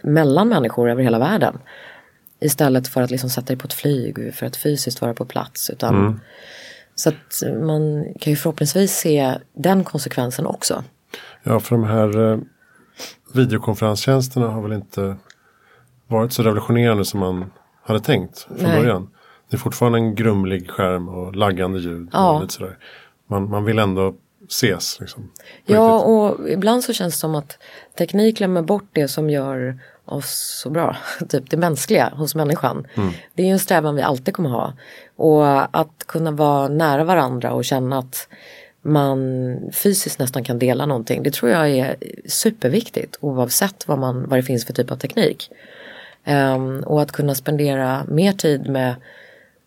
[0.02, 1.58] mellan människor över hela världen.
[2.40, 5.70] Istället för att liksom sätta dig på ett flyg för att fysiskt vara på plats.
[5.70, 6.20] Utan, mm.
[6.96, 10.84] Så att man kan ju förhoppningsvis se den konsekvensen också.
[11.44, 12.40] Ja, för de här eh,
[13.34, 15.16] videokonferenstjänsterna har väl inte
[16.08, 17.52] varit så revolutionerande som man
[17.84, 18.82] hade tänkt från Nej.
[18.82, 19.10] början.
[19.50, 22.10] Det är fortfarande en grumlig skärm och laggande ljud.
[22.14, 22.32] Ja.
[22.32, 22.78] Och lite sådär.
[23.32, 24.16] Man, man vill ändå
[24.48, 25.00] ses.
[25.00, 25.32] Liksom,
[25.66, 26.08] ja, riktigt.
[26.08, 27.58] och ibland så känns det som att
[27.98, 30.98] teknik glömmer bort det som gör oss så bra.
[31.30, 32.88] typ det mänskliga hos människan.
[32.96, 33.12] Mm.
[33.34, 34.74] Det är ju en strävan vi alltid kommer ha.
[35.16, 38.28] Och att kunna vara nära varandra och känna att
[38.82, 41.24] man fysiskt nästan kan dela någonting.
[41.24, 45.50] Det tror jag är superviktigt oavsett vad, man, vad det finns för typ av teknik.
[46.28, 48.96] Um, och att kunna spendera mer tid med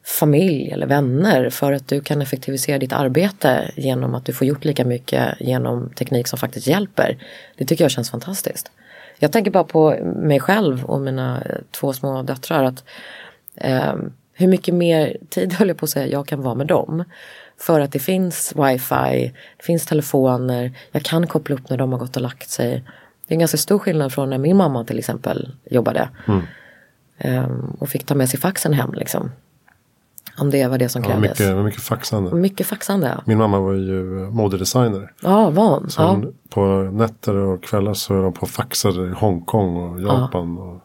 [0.05, 4.64] familj eller vänner för att du kan effektivisera ditt arbete genom att du får gjort
[4.64, 7.19] lika mycket genom teknik som faktiskt hjälper.
[7.57, 8.71] Det tycker jag känns fantastiskt.
[9.19, 12.64] Jag tänker bara på mig själv och mina två små döttrar.
[12.64, 12.85] att
[13.55, 13.95] eh,
[14.33, 17.05] Hur mycket mer tid höll jag på att säga jag kan vara med dem.
[17.61, 21.99] För att det finns wifi, det finns telefoner, jag kan koppla upp när de har
[21.99, 22.85] gått och lagt sig.
[23.27, 26.09] Det är en ganska stor skillnad från när min mamma till exempel jobbade.
[26.29, 26.43] Mm.
[27.25, 29.31] Um, och fick ta med sig faxen hem liksom.
[30.38, 31.40] Om det var det som krävdes.
[31.40, 32.35] Ja, mycket, mycket faxande.
[32.35, 33.23] Mycket faxande ja.
[33.27, 35.12] Min mamma var ju modedesigner.
[35.23, 35.90] Ja, van.
[35.90, 36.23] Så ja.
[36.49, 40.57] På nätter och kvällar så är de på faxade i Hongkong och Japan.
[40.57, 40.62] Ja.
[40.62, 40.81] och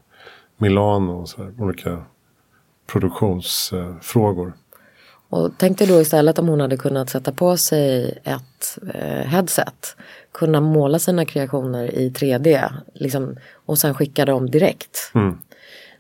[0.57, 2.03] Milano och så här, olika
[2.87, 4.53] produktionsfrågor.
[5.29, 9.95] Och tänk dig då istället om hon hade kunnat sätta på sig ett eh, headset.
[10.31, 12.73] Kunna måla sina kreationer i 3D.
[12.93, 13.35] Liksom,
[13.65, 15.11] och sen skicka dem direkt.
[15.15, 15.37] Mm.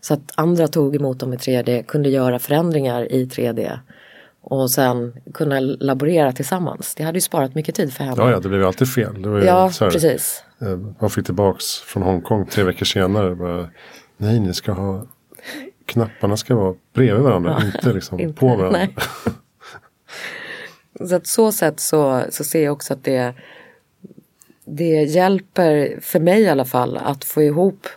[0.01, 3.79] Så att andra tog emot dem i 3D, kunde göra förändringar i 3D.
[4.41, 6.95] Och sen kunna laborera tillsammans.
[6.95, 8.15] Det hade ju sparat mycket tid för henne.
[8.17, 9.21] Ja, ja det blev ju alltid fel.
[9.21, 10.43] Det var ja, här, precis.
[10.61, 13.35] Eh, man fick tillbaks från Hongkong tre veckor senare.
[13.35, 13.69] Bara,
[14.17, 15.05] Nej, ni ska ha
[15.85, 18.87] knapparna ska vara bredvid varandra, ja, inte liksom inte, på varandra.
[21.07, 23.33] så att så sätt så, så ser jag också att det,
[24.65, 27.87] det hjälper, för mig i alla fall, att få ihop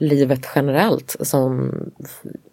[0.00, 1.16] livet generellt.
[1.20, 1.72] Som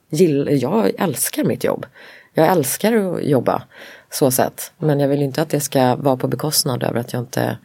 [0.10, 1.86] jag älskar mitt jobb.
[2.34, 3.64] Jag älskar att jobba
[4.10, 4.72] så sätt.
[4.78, 7.58] Men jag vill inte att det ska vara på bekostnad över att jag inte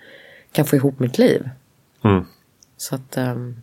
[0.53, 1.49] kan få ihop mitt liv.
[2.05, 2.25] Mm.
[2.77, 3.62] Så att, um...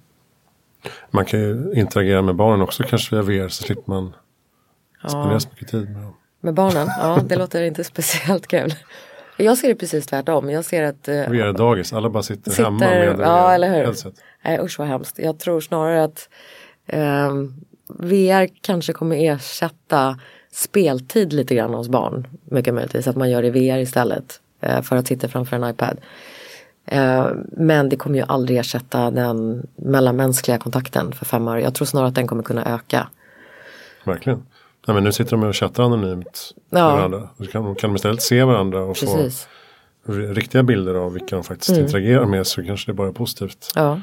[1.12, 4.14] Man kan ju interagera med barnen också kanske via VR så slipper man
[5.04, 5.10] ja.
[5.10, 6.14] spendera så mycket tid med dem.
[6.42, 6.88] Med barnen?
[7.00, 8.74] Ja, det låter inte speciellt kul.
[9.40, 10.50] Jag ser det precis tvärtom.
[10.50, 11.10] Jag ser att...
[11.10, 13.86] Uh, VR dagis, alla bara sitter, sitter hemma med ja, eller hur?
[13.86, 14.14] headset.
[14.42, 15.20] Nej usch vad hemskt.
[15.20, 16.30] Jag tror snarare att
[16.88, 17.34] eh,
[17.88, 20.20] VR kanske kommer ersätta
[20.52, 22.28] speltid lite grann hos barn.
[22.44, 25.70] Mycket möjligtvis att man gör det i VR istället eh, för att sitta framför en
[25.70, 25.98] iPad.
[26.86, 31.60] Eh, men det kommer ju aldrig ersätta den mellanmänskliga kontakten för fem år.
[31.60, 33.08] Jag tror snarare att den kommer kunna öka.
[34.04, 34.46] Verkligen.
[34.88, 36.96] Nej, men nu sitter de och chattar anonymt med ja.
[36.96, 37.30] varandra.
[37.38, 39.48] Så kan, kan de istället se varandra och Precis.
[40.06, 41.82] få riktiga bilder av vilka de faktiskt mm.
[41.82, 43.72] interagerar med så kanske det bara är positivt.
[43.76, 44.00] Ja.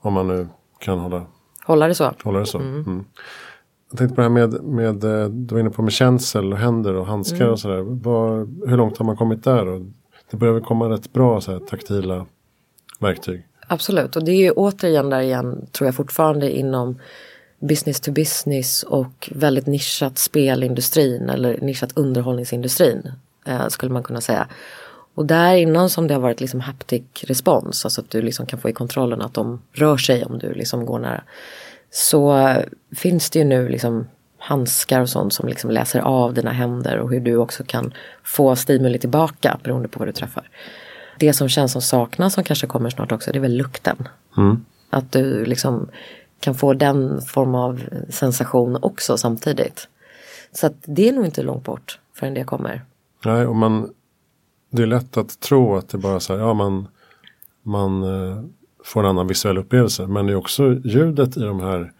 [0.00, 1.26] Om man nu kan hålla,
[1.64, 2.12] hålla det så.
[2.22, 2.58] Hålla det så.
[2.58, 2.84] Mm.
[2.86, 3.04] Mm.
[3.90, 6.58] Jag tänkte på det här med, med, eh, du var inne på med känsel och
[6.58, 7.50] händer och handskar mm.
[7.52, 7.76] och sådär.
[8.68, 9.66] Hur långt har man kommit där?
[9.66, 9.80] Och
[10.30, 12.26] det börjar väl komma rätt bra så här, taktila
[13.00, 13.46] verktyg.
[13.68, 16.98] Absolut och det är ju återigen där igen tror jag fortfarande inom
[17.58, 23.12] business to business och väldigt nischat spelindustrin eller nischat underhållningsindustrin
[23.46, 24.48] eh, skulle man kunna säga.
[25.14, 28.58] Och där innan som det har varit liksom haptic respons, alltså att du liksom kan
[28.58, 31.22] få i kontrollen att de rör sig om du liksom går nära.
[31.90, 32.54] Så
[32.96, 34.06] finns det ju nu liksom
[34.38, 37.92] handskar och sånt som liksom läser av dina händer och hur du också kan
[38.24, 40.50] få stimuli tillbaka beroende på vad du träffar.
[41.18, 44.08] Det som känns som saknas som kanske kommer snart också det är väl lukten.
[44.36, 44.64] Mm.
[44.90, 45.88] Att du liksom
[46.40, 49.88] kan få den form av sensation också samtidigt.
[50.52, 52.84] Så att det är nog inte långt bort förrän det kommer.
[53.24, 53.90] Nej, och man
[54.70, 56.88] det är lätt att tro att det bara så här, ja man,
[57.62, 58.42] man eh,
[58.84, 60.06] får en annan visuell upplevelse.
[60.06, 61.92] Men det är också ljudet i de här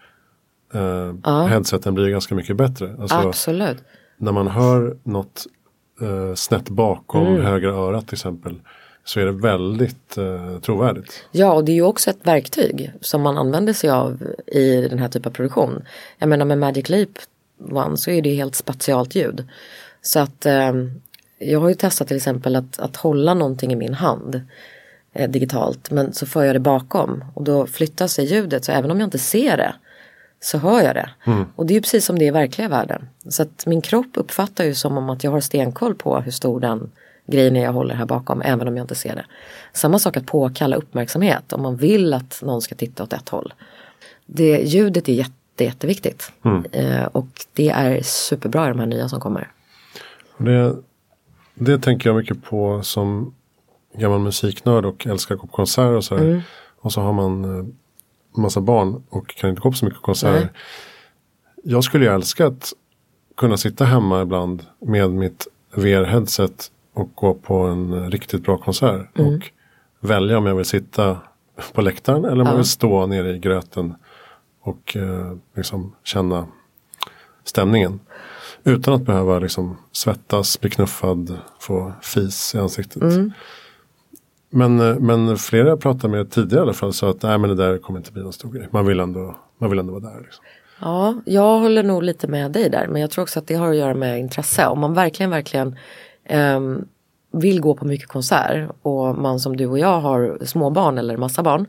[0.73, 1.45] eh, ja.
[1.45, 2.95] headseten blir ganska mycket bättre.
[2.99, 3.83] Alltså, Absolut.
[4.17, 5.45] När man hör något
[6.01, 7.41] eh, snett bakom mm.
[7.41, 8.61] högra örat till exempel
[9.09, 11.23] så är det väldigt eh, trovärdigt.
[11.31, 14.99] Ja och det är ju också ett verktyg som man använder sig av i den
[14.99, 15.83] här typen av produktion.
[16.17, 17.09] Jag menar med Magic Leap
[17.71, 19.47] One så är det helt spatialt ljud.
[20.01, 20.73] Så att eh,
[21.37, 24.41] jag har ju testat till exempel att, att hålla någonting i min hand
[25.13, 28.91] eh, digitalt men så får jag det bakom och då flyttar sig ljudet så även
[28.91, 29.73] om jag inte ser det
[30.39, 31.09] så hör jag det.
[31.25, 31.45] Mm.
[31.55, 33.09] Och det är ju precis som det är i verkliga världen.
[33.29, 36.59] Så att min kropp uppfattar ju som om att jag har stenkoll på hur stor
[36.59, 36.91] den
[37.31, 39.25] grejen är jag håller här bakom även om jag inte ser det.
[39.73, 43.53] Samma sak att påkalla uppmärksamhet om man vill att någon ska titta åt ett håll.
[44.25, 46.65] Det, ljudet är jätte, jätteviktigt mm.
[46.71, 49.51] eh, och det är superbra i de här nya som kommer.
[50.37, 50.75] Det,
[51.53, 53.35] det tänker jag mycket på som
[53.93, 56.41] gammal musiknörd och älskar att gå på konserter och så mm.
[56.81, 57.65] Och så har man eh,
[58.41, 60.39] massa barn och kan inte gå på så mycket konserter.
[60.39, 60.49] Nej.
[61.63, 62.73] Jag skulle ju älska att
[63.37, 69.19] kunna sitta hemma ibland med mitt VR-headset och gå på en riktigt bra konsert.
[69.19, 69.35] Mm.
[69.35, 69.51] Och
[69.99, 71.17] välja om jag vill sitta
[71.73, 72.49] på läktaren eller om ja.
[72.49, 73.95] jag vill stå nere i gröten
[74.61, 76.47] och eh, liksom känna
[77.43, 77.99] stämningen.
[78.63, 83.01] Utan att behöva liksom svettas, bli knuffad, få fis i ansiktet.
[83.01, 83.31] Mm.
[84.49, 87.49] Men, eh, men flera jag pratade med tidigare i alla fall sa att nej men
[87.49, 88.67] det där kommer inte bli någon stor grej.
[88.71, 90.21] Man vill ändå, man vill ändå vara där.
[90.21, 90.45] Liksom.
[90.81, 92.87] Ja, jag håller nog lite med dig där.
[92.87, 94.67] Men jag tror också att det har att göra med intresse.
[94.67, 95.75] Om man verkligen, verkligen
[96.31, 96.87] um,
[97.31, 101.43] vill gå på mycket konsert och man som du och jag har småbarn eller massa
[101.43, 101.65] barn.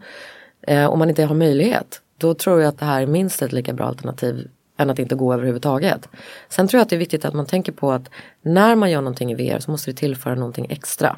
[0.63, 2.01] Eh, uh, om man inte har möjlighet.
[2.19, 5.15] Då tror jag att det här är minst ett lika bra alternativ än att inte
[5.15, 6.09] gå överhuvudtaget.
[6.49, 8.11] Sen tror jag att det är viktigt att man tänker på att
[8.43, 11.17] när man gör någonting i VR så måste det tillföra någonting extra.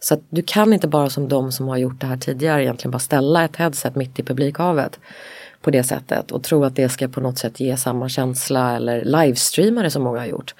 [0.00, 2.90] Så att du kan inte bara som de som har gjort det här tidigare egentligen
[2.90, 5.00] bara ställa ett headset mitt i publikhavet
[5.60, 9.04] på det sättet och tro att det ska på något sätt ge samma känsla eller
[9.04, 10.54] livestreama det som många har gjort.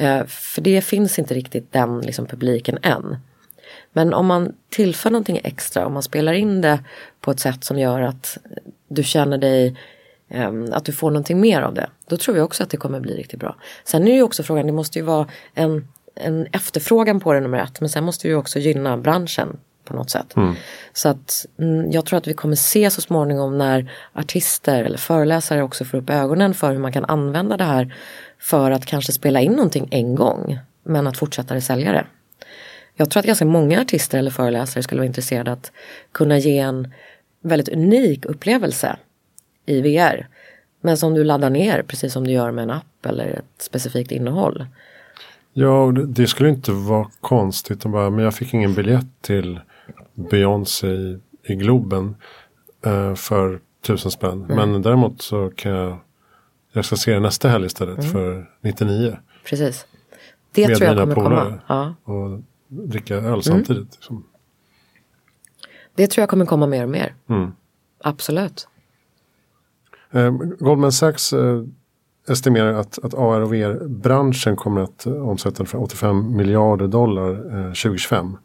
[0.00, 3.16] Eh, för det finns inte riktigt den liksom, publiken än.
[3.92, 6.78] Men om man tillför någonting extra, om man spelar in det
[7.20, 8.38] på ett sätt som gör att
[8.88, 9.76] du känner dig
[10.28, 11.90] ehm, att du får någonting mer av det.
[12.08, 13.56] Då tror jag också att det kommer bli riktigt bra.
[13.84, 15.88] Sen är det ju också frågan, det måste ju vara en
[16.20, 17.80] en efterfrågan på det nummer ett.
[17.80, 19.58] Men sen måste det ju också gynna branschen
[19.88, 20.36] på något sätt.
[20.36, 20.54] Mm.
[20.92, 25.62] Så att mm, jag tror att vi kommer se så småningom när artister eller föreläsare
[25.62, 27.94] också får upp ögonen för hur man kan använda det här
[28.38, 32.06] för att kanske spela in någonting en gång men att fortsätta sälja det.
[32.96, 35.72] Jag tror att ganska många artister eller föreläsare skulle vara intresserade att
[36.12, 36.92] kunna ge en
[37.42, 38.96] väldigt unik upplevelse
[39.66, 40.28] i VR.
[40.80, 44.12] Men som du laddar ner precis som du gör med en app eller ett specifikt
[44.12, 44.66] innehåll.
[45.52, 47.84] Ja, det skulle inte vara konstigt.
[47.84, 49.60] Bara, men jag fick ingen biljett till
[50.14, 52.16] Beyoncé i, i Globen
[52.86, 54.44] eh, för tusen spänn.
[54.44, 54.56] Mm.
[54.56, 55.98] Men däremot så kan jag
[56.72, 58.10] jag ska se det nästa helg istället mm.
[58.10, 59.16] för 99.
[59.44, 59.86] Precis.
[60.52, 61.60] Det Med tror jag kommer komma.
[61.66, 61.94] Ja.
[62.04, 63.42] Och dricka öl mm.
[63.42, 63.94] samtidigt.
[63.94, 64.24] Liksom.
[65.94, 67.14] Det tror jag kommer komma mer och mer.
[67.28, 67.52] Mm.
[68.00, 68.68] Absolut.
[70.10, 71.62] Eh, Goldman Sachs eh,
[72.30, 77.64] estimerar att, att AR och VR-branschen kommer att eh, omsätta för 85 miljarder dollar eh,
[77.64, 78.36] 2025.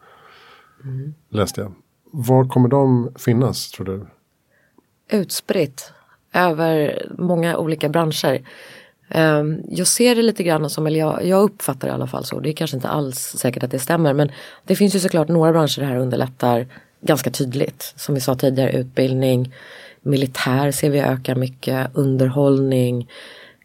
[0.84, 1.14] Mm.
[1.30, 1.74] Läste jag.
[2.12, 4.06] Var kommer de finnas tror du?
[5.12, 5.94] Utspritt
[6.34, 8.42] över många olika branscher.
[9.16, 12.26] Um, jag ser det lite grann som, eller jag, jag uppfattar det i alla fall
[12.26, 14.32] så, det är kanske inte alls säkert att det stämmer men
[14.66, 16.68] det finns ju såklart några branscher det här underlättar
[17.02, 17.94] ganska tydligt.
[17.96, 19.54] Som vi sa tidigare, utbildning,
[20.02, 23.10] militär ser vi ökar mycket, underhållning,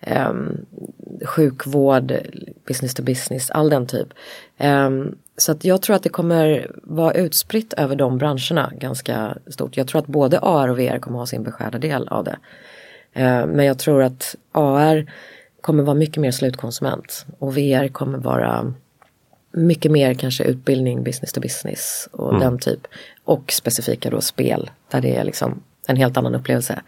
[0.06, 0.66] um,
[1.24, 2.12] sjukvård,
[2.66, 4.08] business to business, all den typ.
[4.58, 9.76] Um, så att jag tror att det kommer vara utspritt över de branscherna ganska stort.
[9.76, 12.38] Jag tror att både AR och VR kommer ha sin beskärda del av det.
[13.16, 15.12] Uh, men jag tror att AR
[15.60, 18.74] kommer vara mycket mer slutkonsument och VR kommer vara
[19.52, 22.40] mycket mer kanske utbildning, business to business och mm.
[22.40, 22.86] den typ.
[23.24, 26.82] Och specifika då spel där det är liksom en helt annan upplevelse.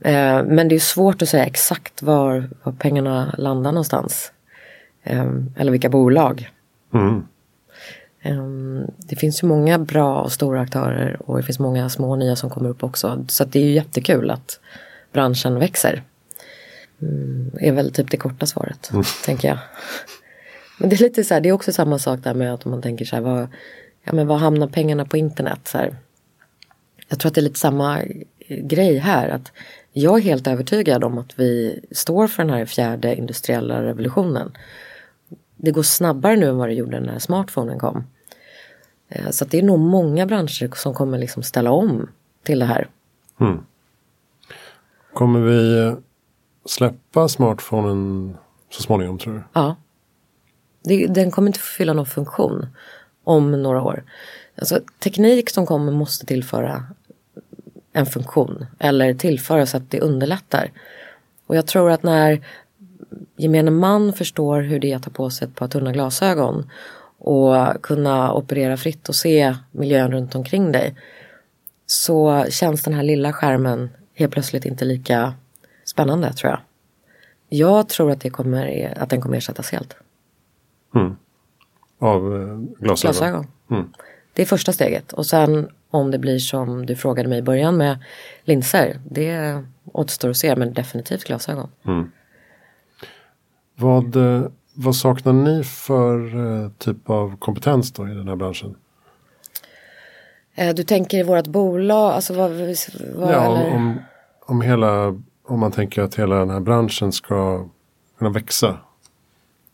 [0.00, 4.32] Eh, men det är svårt att säga exakt var, var pengarna landar någonstans.
[5.02, 6.50] Eh, eller vilka bolag.
[6.94, 7.26] Mm.
[8.22, 8.44] Eh,
[8.96, 12.36] det finns ju många bra och stora aktörer och det finns många små och nya
[12.36, 13.24] som kommer upp också.
[13.28, 14.60] Så det är ju jättekul att
[15.12, 16.02] branschen växer.
[17.02, 19.04] Mm, är väl typ det korta svaret, mm.
[19.24, 19.58] tänker jag.
[20.78, 22.82] Men det är lite så här, det är också samma sak där med att man
[22.82, 23.48] tänker så här, vad,
[24.04, 25.60] ja, men vad hamnar pengarna på internet?
[25.64, 25.96] Så här.
[27.08, 28.00] Jag tror att det är lite samma
[28.48, 29.28] grej här.
[29.28, 29.52] att
[29.92, 34.52] jag är helt övertygad om att vi står för den här fjärde industriella revolutionen.
[35.56, 38.04] Det går snabbare nu än vad det gjorde när smartphonen kom.
[39.08, 42.08] Eh, så det är nog många branscher som kommer liksom ställa om
[42.42, 42.88] till det här.
[43.40, 43.58] Mm.
[45.12, 45.94] Kommer vi
[46.64, 48.36] släppa smartphonen
[48.70, 49.42] så småningom tror du?
[49.52, 49.76] Ja.
[51.08, 52.66] Den kommer inte fylla någon funktion
[53.24, 54.04] om några år.
[54.58, 56.84] Alltså, teknik som kommer måste tillföra
[57.92, 60.70] en funktion eller tillföra så att det underlättar.
[61.46, 62.44] Och jag tror att när
[63.36, 66.70] gemene man förstår hur det är att ta på sig ett par tunna glasögon
[67.18, 70.96] och kunna operera fritt och se miljön runt omkring dig
[71.86, 75.34] så känns den här lilla skärmen helt plötsligt inte lika
[75.84, 76.60] spännande tror jag.
[77.48, 79.96] Jag tror att, det kommer, att den kommer ersättas helt.
[80.94, 81.16] Mm.
[81.98, 83.12] Av eh, glasögon?
[83.12, 83.46] glasögon.
[83.70, 83.92] Mm.
[84.32, 87.76] Det är första steget och sen om det blir som du frågade mig i början
[87.76, 87.98] med
[88.44, 89.00] linser.
[89.10, 89.62] Det
[89.92, 91.70] återstår att se men definitivt glasögon.
[91.86, 92.10] Mm.
[93.76, 94.42] Vad, eh,
[94.74, 98.76] vad saknar ni för eh, typ av kompetens då i den här branschen?
[100.54, 102.50] Eh, du tänker i vårt bolag, alltså vad,
[103.14, 104.00] vad ja, om, om,
[104.46, 105.06] om, hela,
[105.44, 107.68] om man tänker att hela den här branschen ska
[108.18, 108.78] kunna växa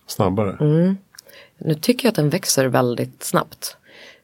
[0.06, 0.56] snabbare.
[0.60, 0.96] Mm.
[1.58, 3.76] Nu tycker jag att den växer väldigt snabbt.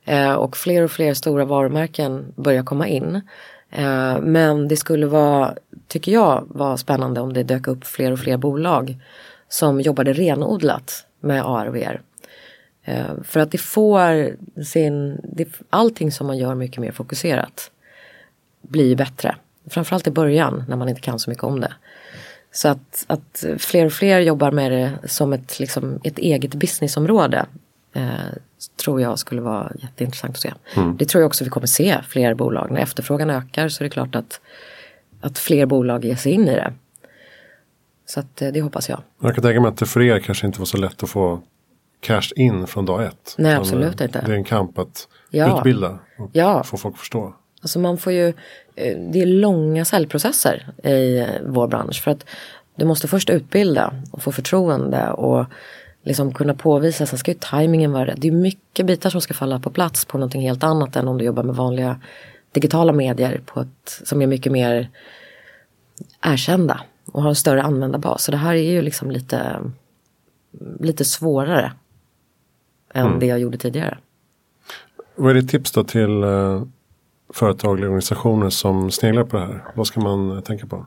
[0.05, 3.21] Eh, och fler och fler stora varumärken börjar komma in.
[3.71, 5.55] Eh, men det skulle vara,
[5.89, 8.97] tycker jag, vara spännande om det dök upp fler och fler bolag
[9.49, 12.01] som jobbade renodlat med AR och VR.
[12.85, 17.71] Eh, för att det får sin, det, allting som man gör mycket mer fokuserat
[18.63, 19.37] blir bättre.
[19.67, 21.73] Framförallt i början när man inte kan så mycket om det.
[22.53, 27.47] Så att, att fler och fler jobbar med det som ett, liksom, ett eget businessområde
[27.93, 28.05] eh,
[28.85, 30.53] tror jag skulle vara jätteintressant att se.
[30.77, 30.97] Mm.
[30.97, 32.71] Det tror jag också vi kommer se fler bolag.
[32.71, 34.41] När efterfrågan ökar så är det klart att,
[35.21, 36.73] att fler bolag ger sig in i det.
[38.07, 39.03] Så att, eh, det hoppas jag.
[39.23, 41.41] Jag kan tänka mig att det för er kanske inte var så lätt att få
[42.01, 43.35] cash in från dag ett.
[43.39, 44.23] Nej, absolut inte.
[44.27, 45.59] Det är en kamp att ja.
[45.59, 46.63] utbilda och ja.
[46.65, 47.35] få folk att förstå.
[47.63, 48.29] Alltså man får ju,
[48.77, 52.03] eh, det är långa säljprocesser i eh, vår bransch.
[52.03, 52.27] För att
[52.77, 55.47] du måste först utbilda och få förtroende och
[56.03, 57.07] liksom kunna påvisa.
[57.07, 58.21] Sen ska ju tajmingen vara rätt.
[58.21, 61.19] Det är mycket bitar som ska falla på plats på någonting helt annat än om
[61.19, 62.01] du jobbar med vanliga
[62.53, 64.91] digitala medier på ett, som är mycket mer
[66.21, 66.81] erkända
[67.13, 68.25] och har en större användarbas.
[68.25, 69.61] Så det här är ju liksom lite,
[70.81, 71.73] lite svårare
[72.95, 73.19] än mm.
[73.19, 73.99] det jag gjorde tidigare.
[75.17, 76.63] Vad är ditt tips då till uh,
[77.35, 79.65] företag eller organisationer som sneglar på det här?
[79.75, 80.87] Vad ska man tänka på?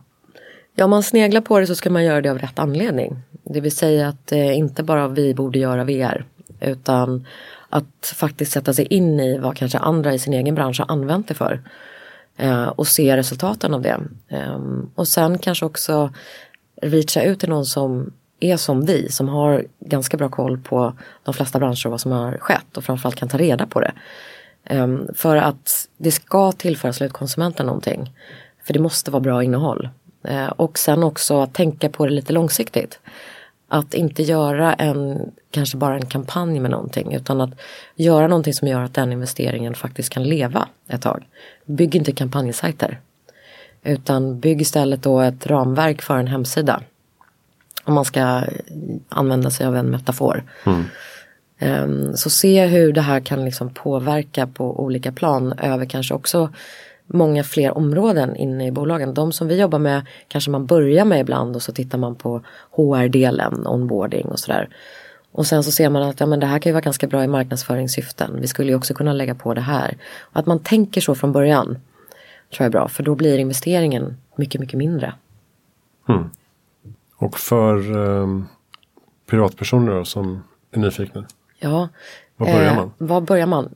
[0.77, 3.15] Ja, om man sneglar på det så ska man göra det av rätt anledning.
[3.43, 6.25] Det vill säga att eh, inte bara vi borde göra VR
[6.59, 7.27] utan
[7.69, 11.27] att faktiskt sätta sig in i vad kanske andra i sin egen bransch har använt
[11.27, 11.61] det för.
[12.37, 13.99] Eh, och se resultaten av det.
[14.27, 14.59] Eh,
[14.95, 16.13] och sen kanske också
[16.81, 21.33] reacha ut till någon som är som vi, som har ganska bra koll på de
[21.33, 23.91] flesta branscher och vad som har skett och framförallt kan ta reda på det.
[24.65, 28.13] Ehm, för att det ska tillföra slutkonsumenten någonting.
[28.63, 29.89] För det måste vara bra innehåll.
[30.29, 32.99] Uh, och sen också tänka på det lite långsiktigt.
[33.67, 37.49] Att inte göra en, kanske bara en kampanj med någonting utan att
[37.95, 41.23] göra någonting som gör att den investeringen faktiskt kan leva ett tag.
[41.65, 42.99] Bygg inte kampanjsajter.
[43.83, 46.81] Utan bygg istället då ett ramverk för en hemsida
[47.85, 48.43] om man ska
[49.09, 50.43] använda sig av en metafor.
[50.65, 50.83] Mm.
[51.61, 56.49] Um, så se hur det här kan liksom påverka på olika plan över kanske också
[57.07, 59.13] många fler områden inne i bolagen.
[59.13, 62.41] De som vi jobbar med kanske man börjar med ibland och så tittar man på
[62.71, 64.69] HR-delen, onboarding och sådär.
[65.31, 67.23] Och sen så ser man att ja, men det här kan ju vara ganska bra
[67.23, 68.41] i marknadsföringssyften.
[68.41, 69.97] Vi skulle ju också kunna lägga på det här.
[70.21, 71.77] Och att man tänker så från början tror
[72.57, 75.13] jag är bra för då blir investeringen mycket, mycket mindre.
[76.09, 76.29] Mm.
[77.15, 78.47] Och för um,
[79.25, 81.25] privatpersoner då, som är nyfikna?
[81.59, 81.89] Ja.
[82.37, 82.85] Var börjar eh, man?
[82.85, 83.75] Eh, var börjar man?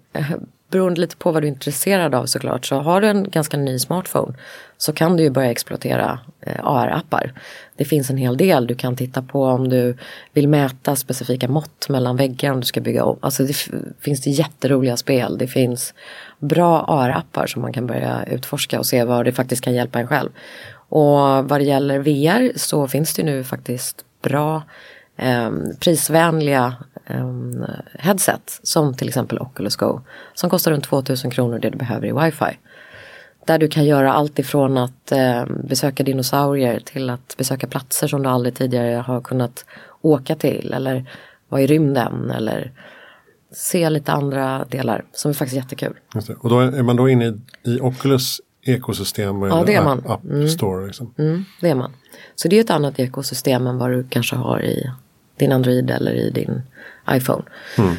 [0.71, 2.65] Beroende lite på vad du är intresserad av såklart.
[2.65, 4.33] Så har du en ganska ny smartphone
[4.77, 7.33] så kan du ju börja exploatera eh, AR-appar.
[7.77, 9.97] Det finns en hel del du kan titta på om du
[10.33, 13.17] vill mäta specifika mått mellan väggar om du ska bygga om.
[13.21, 13.53] Alltså det
[13.99, 15.37] finns det jätteroliga spel.
[15.37, 15.93] Det finns
[16.39, 20.07] bra AR-appar som man kan börja utforska och se vad det faktiskt kan hjälpa en
[20.07, 20.29] själv.
[20.89, 24.63] Och vad det gäller VR så finns det nu faktiskt bra
[25.19, 27.27] eh, prisvänliga eh,
[27.93, 30.01] headset som till exempel Oculus Go
[30.33, 32.57] som kostar runt 2000 kronor det du behöver i wifi.
[33.45, 38.23] Där du kan göra allt ifrån att eh, besöka dinosaurier till att besöka platser som
[38.23, 39.65] du aldrig tidigare har kunnat
[40.01, 41.09] åka till eller
[41.49, 42.71] vara i rymden eller
[43.51, 45.93] se lite andra delar som är faktiskt jättekul.
[46.39, 50.03] Och då är man då inne i, i Oculus ekosystem ja, det är man.
[50.07, 50.47] App mm.
[50.47, 50.85] Store.
[50.85, 51.13] Liksom.
[51.17, 51.93] Mm, det är man.
[52.35, 54.91] Så det är ett annat ekosystem än vad du kanske har i
[55.39, 56.61] din Android eller i din
[57.11, 57.43] iPhone.
[57.77, 57.95] Mm.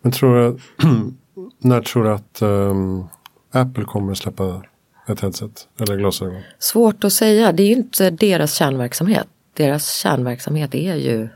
[0.00, 0.58] Men tror du,
[1.58, 3.08] när tror du att um,
[3.50, 4.62] Apple kommer att släppa
[5.08, 6.42] ett headset eller glasögon?
[6.58, 9.26] Svårt att säga, det är ju inte deras kärnverksamhet.
[9.54, 11.28] Deras kärnverksamhet är ju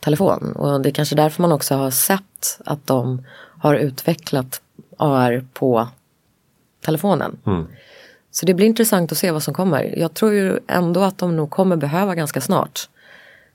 [0.00, 0.52] telefon.
[0.52, 3.22] Och det är kanske därför man också har sett att de
[3.58, 4.62] har utvecklat
[4.96, 5.88] AR på
[6.84, 7.38] telefonen.
[7.46, 7.66] Mm.
[8.30, 9.98] Så det blir intressant att se vad som kommer.
[9.98, 12.88] Jag tror ju ändå att de nog kommer behöva ganska snart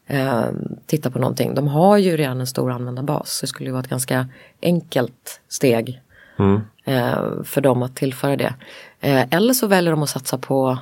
[0.07, 0.45] eh,
[0.85, 1.55] titta på någonting.
[1.55, 3.41] De har ju redan en stor användarbas.
[3.41, 4.27] Det skulle ju vara ett ganska
[4.61, 5.99] enkelt steg
[6.39, 6.61] Mm.
[6.85, 8.53] eh, för dem att tillföra det.
[8.99, 10.77] Eh, eller så väljer de att satsa på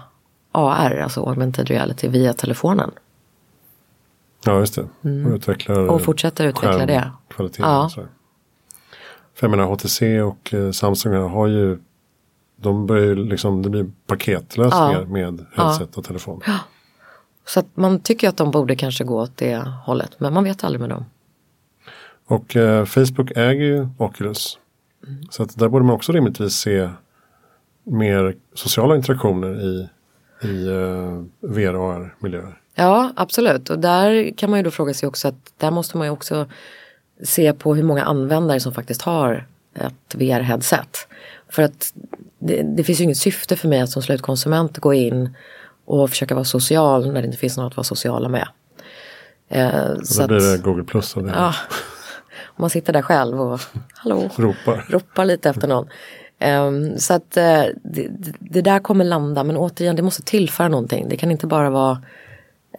[0.52, 2.92] AR, alltså augmented reality, via telefonen.
[4.46, 4.82] Ja, just det.
[4.82, 5.90] Och, Mm.
[5.90, 7.12] Och fortsätter utveckla det.
[7.28, 7.66] Kvaliteten.
[7.72, 7.86] Ja.
[7.86, 7.92] och.
[7.92, 11.80] För jag menar HTC och eh, Samsung har ju
[12.56, 15.08] de börjar ju liksom, det blir paketlösningar Ja.
[15.08, 16.42] med headset och telefon.
[17.46, 20.64] Så att man tycker att de borde kanske gå åt det hållet, men man vet
[20.64, 21.06] aldrig med dem.
[22.26, 24.58] Och eh, Facebook äger ju Oculus.
[25.08, 25.24] Mm.
[25.30, 26.90] Så att där borde man också rimligtvis se
[27.84, 29.90] mer sociala interaktioner i,
[30.48, 32.62] i eh, VR och AR-miljöer.
[32.76, 33.70] Ja, absolut.
[33.70, 36.48] Och där kan man ju då fråga sig också att där måste man ju också
[37.24, 41.08] se på hur många användare som faktiskt har ett VR-headset.
[41.50, 41.94] För att
[42.40, 45.36] det, det finns ju inget syfte för mig att som slutkonsument gå in
[46.00, 48.48] och försöka vara social när det inte finns något att vara sociala med.
[49.50, 51.30] Eh, Och så då blir det Google Plus av det.
[51.36, 51.54] ja,
[52.46, 53.60] om man sitter där själv och
[53.94, 54.86] hallå, Ropar.
[54.90, 55.88] ropar lite efter någon.
[56.40, 58.08] Ehm, så att eh, det,
[58.40, 61.10] det- där kommer landa men återigen det måste tillföra någonting.
[61.10, 62.02] Det kan inte bara vara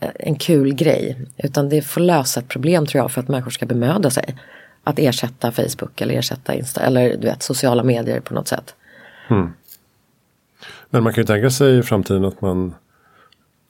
[0.01, 1.27] eh, en kul grej.
[1.37, 4.37] Utan det får lösa ett problem tror jag för att människor ska bemöda sig.
[4.85, 8.75] Att ersätta Facebook eller ersätta Insta eller du vet sociala medier på något sätt.
[10.91, 12.75] Men man kan ju tänka sig i framtiden att man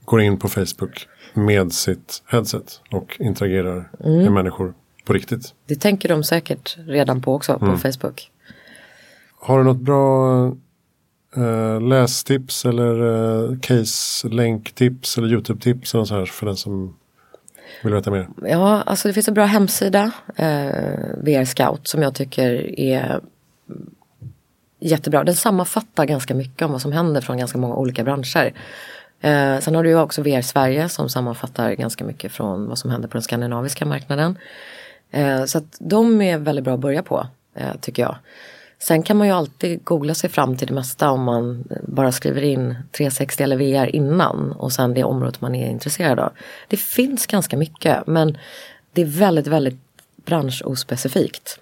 [0.05, 4.23] går in på Facebook med sitt headset och interagerar Mm.
[4.23, 4.75] med människor
[5.05, 5.55] på riktigt.
[5.67, 8.31] Det tänker de säkert redan på också på Facebook.
[9.41, 10.47] Har du något bra
[11.37, 16.97] eh, lästips eller uh, case-länktips eller YouTube-tips eller så här för den som
[17.83, 18.29] vill veta mer?
[18.43, 23.21] Ja, alltså det finns en bra hemsida, eh, VR Scout, som jag tycker är
[24.81, 25.25] jättebra.
[25.25, 28.53] Den sammanfattar ganska mycket om vad som händer från ganska många olika branscher.
[29.23, 32.91] Eh, sen har du ju också VR Sverige som sammanfattar ganska mycket från vad som
[32.91, 34.39] händer på den skandinaviska marknaden.
[35.11, 38.17] Eh, så att de är väldigt bra att börja på, eh, tycker jag.
[38.79, 42.43] Sen kan man ju alltid googla sig fram till det mesta om man bara skriver
[42.43, 46.33] in 360 eller VR innan och sen det området man är intresserad av.
[46.69, 48.39] Det finns ganska mycket men
[48.93, 49.79] det är väldigt, väldigt
[50.25, 51.59] branschospecifikt.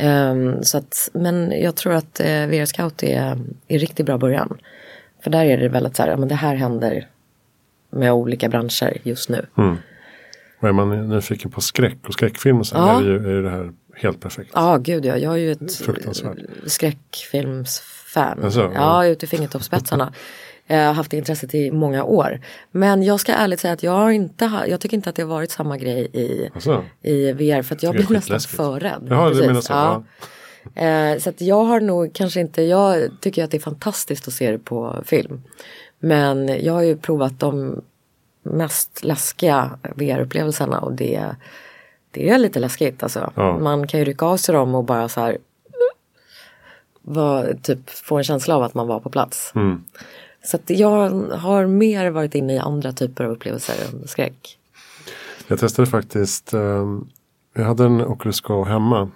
[0.00, 3.22] Um, så att, men jag tror att eh, uh, VR Scout är
[3.68, 4.58] en riktigt bra början.
[5.22, 7.08] För där är det väldigt så här, ja, men det här händer
[7.90, 9.46] med olika branscher just nu.
[10.60, 13.00] Och är man nyfiken på skräck och skräckfilm och så Ja.
[13.00, 14.50] är, det ju, är det här helt perfekt.
[14.54, 15.16] Ja, gud ja.
[15.16, 15.70] Jag är ju ett
[16.66, 18.44] skräckfilmsfan.
[18.44, 19.06] Alltså, ja, ja.
[19.06, 20.12] ut i fingertoppsspetsarna.
[20.66, 22.40] Jag har haft det intresset i många år.
[22.70, 25.22] Men jag ska ärligt säga att jag, har inte, ha- jag tycker inte att det
[25.22, 27.62] har varit samma grej i, Alltså, i VR.
[27.62, 29.06] För att jag blir nästan för rädd.
[29.10, 30.04] Jaha, Precis, menar så, ja.
[30.74, 34.34] Eh, så att jag har nog kanske inte, jag tycker att det är fantastiskt att
[34.34, 35.42] se det på film.
[35.98, 37.82] Men jag har ju provat de
[38.42, 41.26] mest läskiga VR-upplevelserna och det,
[42.10, 43.32] det är lite läskigt alltså.
[43.36, 43.58] Ja.
[43.58, 45.38] Man kan ju rycka av sig dem och bara så här
[47.02, 49.52] var, typ få en känsla av att man var på plats.
[49.54, 49.84] Mm.
[50.44, 54.58] Så att jag har mer varit inne i andra typer av upplevelser än skräck.
[55.48, 56.98] jag testade faktiskt, eh,
[57.54, 59.10] jag hade en Oculus Go hemma.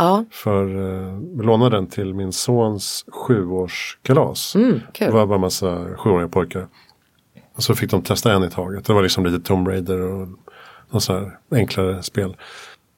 [0.00, 4.54] Ja, För eh, lånade den till min sons sjuårskalas.
[4.54, 4.80] mm.
[4.98, 6.66] Det var bara massa sjuåriga pojkar.
[7.56, 8.84] Och så fick de testa en i taget.
[8.84, 10.28] Det var liksom lite Tomb Raider och
[10.90, 12.36] något så här enklare spel.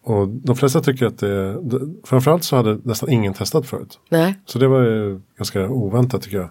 [0.05, 1.57] Och de flesta tycker att det,
[2.05, 3.99] framförallt så hade nästan ingen testat förut.
[4.11, 6.51] Nej, Så det var ju ganska oväntat tycker jag.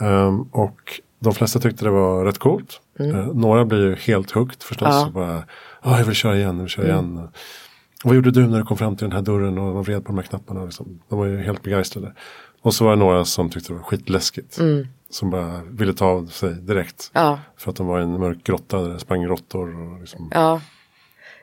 [0.00, 2.80] Ehm, och de flesta tyckte det var rätt coolt.
[2.98, 4.88] Eh, några blir ju helt hooked förstås.
[4.90, 5.06] Ja.
[5.06, 5.42] Och bara,
[5.80, 7.28] "Ah, jag vill köra igen, jag vill köra igen.
[8.04, 10.08] Vad gjorde du när du kom fram till den här dörren och man vred på
[10.12, 10.64] de här knapparna?
[10.64, 11.00] Liksom.
[11.08, 12.12] De var ju helt begeistrade.
[12.62, 14.58] Och så var det några som tyckte det var skitläskigt.
[15.10, 17.10] Som bara ville ta av sig direkt.
[17.12, 17.38] ja.
[17.56, 19.92] För att de var i en mörk grotta där det sprang råttor.
[19.92, 20.30] Och liksom.
[20.34, 20.60] Ja.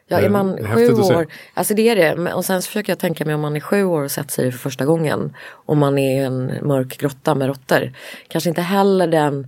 [0.08, 1.16] Ja, är är man sju att se.
[1.16, 2.34] år, alltså det är det.
[2.34, 4.46] Och sen så försöker jag tänka mig om man är sju år och sätter sig
[4.46, 5.34] det för första gången.
[5.50, 7.94] Om man är i en mörk grotta med råttor.
[8.28, 9.48] Kanske inte heller den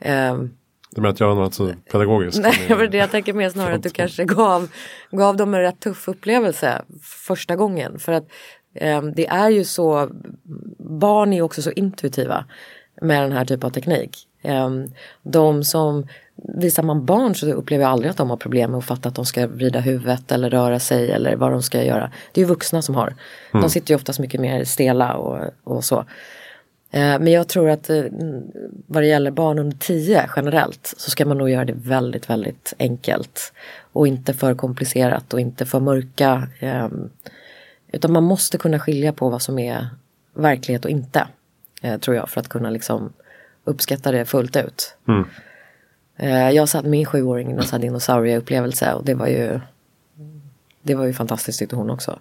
[0.00, 0.50] ehm,
[0.90, 2.40] Det med att jag var något så pedagogiskt.
[2.40, 4.68] Nej, men det jag tänker mer snarare att du kanske gav,
[5.10, 7.98] gav dem en rätt tuff upplevelse första gången.
[7.98, 8.28] För att
[8.74, 10.08] ehm, det är ju så,
[10.78, 12.44] barn är ju också så intuitiva
[13.02, 14.26] med den här typen av teknik.
[14.42, 14.86] Ehm,
[15.22, 16.06] de som,
[16.58, 19.14] visar man barn så upplever jag aldrig att de har problem med att fatta att
[19.14, 22.10] de ska vrida huvudet eller röra sig eller vad de ska göra.
[22.32, 23.14] Det är ju vuxna som har.
[23.52, 26.04] De sitter ju oftast mycket mer stela och, och så.
[26.90, 28.04] Eh, Men jag tror att eh,
[28.86, 32.74] vad det gäller barn under 10 generellt så ska man nog göra det väldigt, väldigt
[32.78, 33.52] enkelt.
[33.92, 36.48] Och inte för komplicerat och inte för mörka.
[36.58, 36.88] Eh,
[37.92, 39.86] utan man måste kunna skilja på vad som är
[40.34, 41.26] verklighet och inte.
[41.82, 43.12] Eh, tror jag för att kunna liksom
[43.64, 44.96] uppskatta det fullt ut.
[45.08, 45.24] Mm.
[46.54, 49.60] Jag satt min sjuåring i en dinosaurieupplevelse och det var ju
[50.82, 52.18] Det var ju fantastiskt tyckte hon också.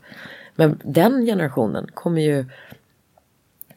[0.56, 2.46] Men den generationen kommer ju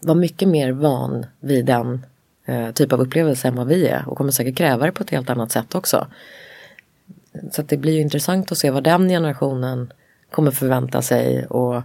[0.03, 2.07] vara mycket mer van vid den
[2.45, 5.11] eh, typ av upplevelse än vad vi är och kommer säkert kräva det på ett
[5.11, 6.07] helt annat sätt också.
[7.53, 9.93] Så det blir ju intressant att se vad den generationen
[10.31, 11.83] kommer förvänta sig och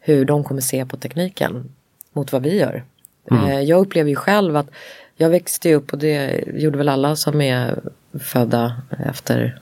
[0.00, 1.72] hur de kommer se på tekniken
[2.12, 2.84] mot vad vi gör.
[3.30, 3.44] Mm.
[3.44, 4.70] Eh, jag upplever ju själv att
[5.16, 7.78] jag växte upp och det gjorde väl alla som är
[8.20, 9.60] födda efter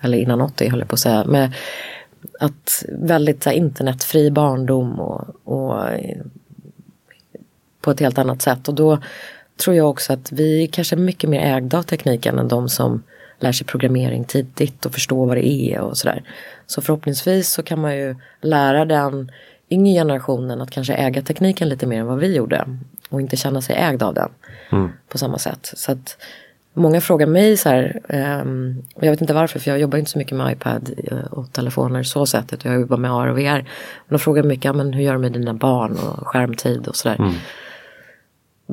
[0.00, 1.24] eller innan 80 höll jag på att säga.
[1.24, 1.52] Med
[2.40, 5.84] att väldigt så här, internetfri barndom och, och
[7.90, 8.68] på ett helt annat sätt.
[8.68, 8.98] Och då
[9.64, 13.02] tror jag också att vi kanske är mycket mer ägda av tekniken än de som
[13.40, 16.22] lär sig programmering tidigt och förstår vad det är och sådär.
[16.66, 19.30] Så förhoppningsvis så kan man ju lära den
[19.70, 22.78] yngre generationen att kanske äga tekniken lite mer än vad vi gjorde.
[23.08, 24.28] Och inte känna sig ägd av den
[24.72, 24.88] mm.
[25.08, 25.72] på samma sätt.
[25.76, 26.16] Så att
[26.74, 28.00] Många frågar mig så här,
[28.42, 31.52] um, jag vet inte varför för jag jobbar inte så mycket med iPad eh, och
[31.52, 32.64] telefoner så sättet.
[32.64, 33.58] Jag jobbar med AR och VR.
[33.58, 33.64] Men
[34.08, 37.16] de frågar mycket, men hur gör du med dina barn och skärmtid och sådär.
[37.18, 37.34] Mm.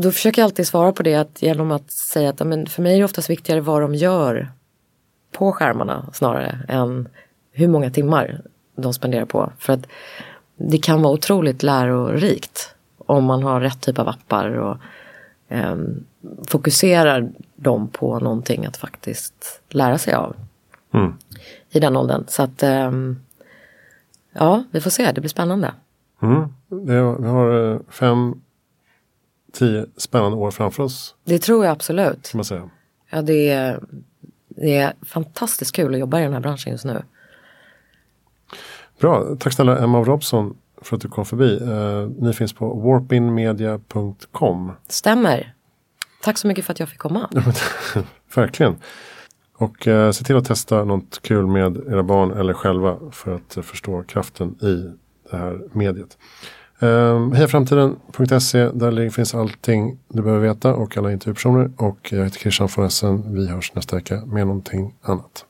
[0.02, 2.94] Då försöker jag alltid svara på det att, genom att säga att men för mig
[2.94, 4.52] är det oftast viktigare vad de gör
[5.32, 7.08] på skärmarna snarare än
[7.52, 8.42] hur många timmar
[8.76, 9.52] de spenderar på.
[9.60, 9.88] För att
[10.58, 14.78] det kan vara otroligt lärorikt om man har rätt typ av appar och
[15.50, 16.06] um,
[16.48, 20.36] fokuserar dem på någonting att faktiskt lära sig av.
[20.94, 21.14] Mm.
[21.70, 22.24] I den åldern.
[22.28, 23.20] Så att um,
[24.34, 25.72] ja, vi får se, det blir spännande.
[26.22, 26.54] Mm.
[26.70, 26.96] vi
[27.28, 28.42] har eh, fem,
[29.58, 31.16] tio spännande år framför oss.
[31.24, 32.34] Det tror jag absolut.
[32.34, 32.70] man säga.
[33.10, 33.80] Ja, det är,
[34.50, 37.04] det är fantastiskt kul att jobba i den här branschen just nu.
[39.00, 41.60] Bra, tack snälla Emma Robson för att du kom förbi.
[41.62, 44.72] Uh, ni finns på warpinmedia.com.
[44.88, 45.54] Stämmer.
[46.22, 47.30] Tack så mycket för att jag fick komma.
[48.36, 48.76] Verkligen.
[49.54, 53.58] Och uh, se till att testa något kul med era barn eller själva för att
[53.58, 54.98] uh, förstå kraften i
[55.32, 56.18] det här mediet.
[56.80, 61.72] Ehm, Hejaframtiden.se, där finns allting du behöver veta och alla intervjupersoner.
[61.78, 63.34] Och jag heter Christian von Essen.
[63.34, 65.46] Vi hörs nästa vecka med någonting annat.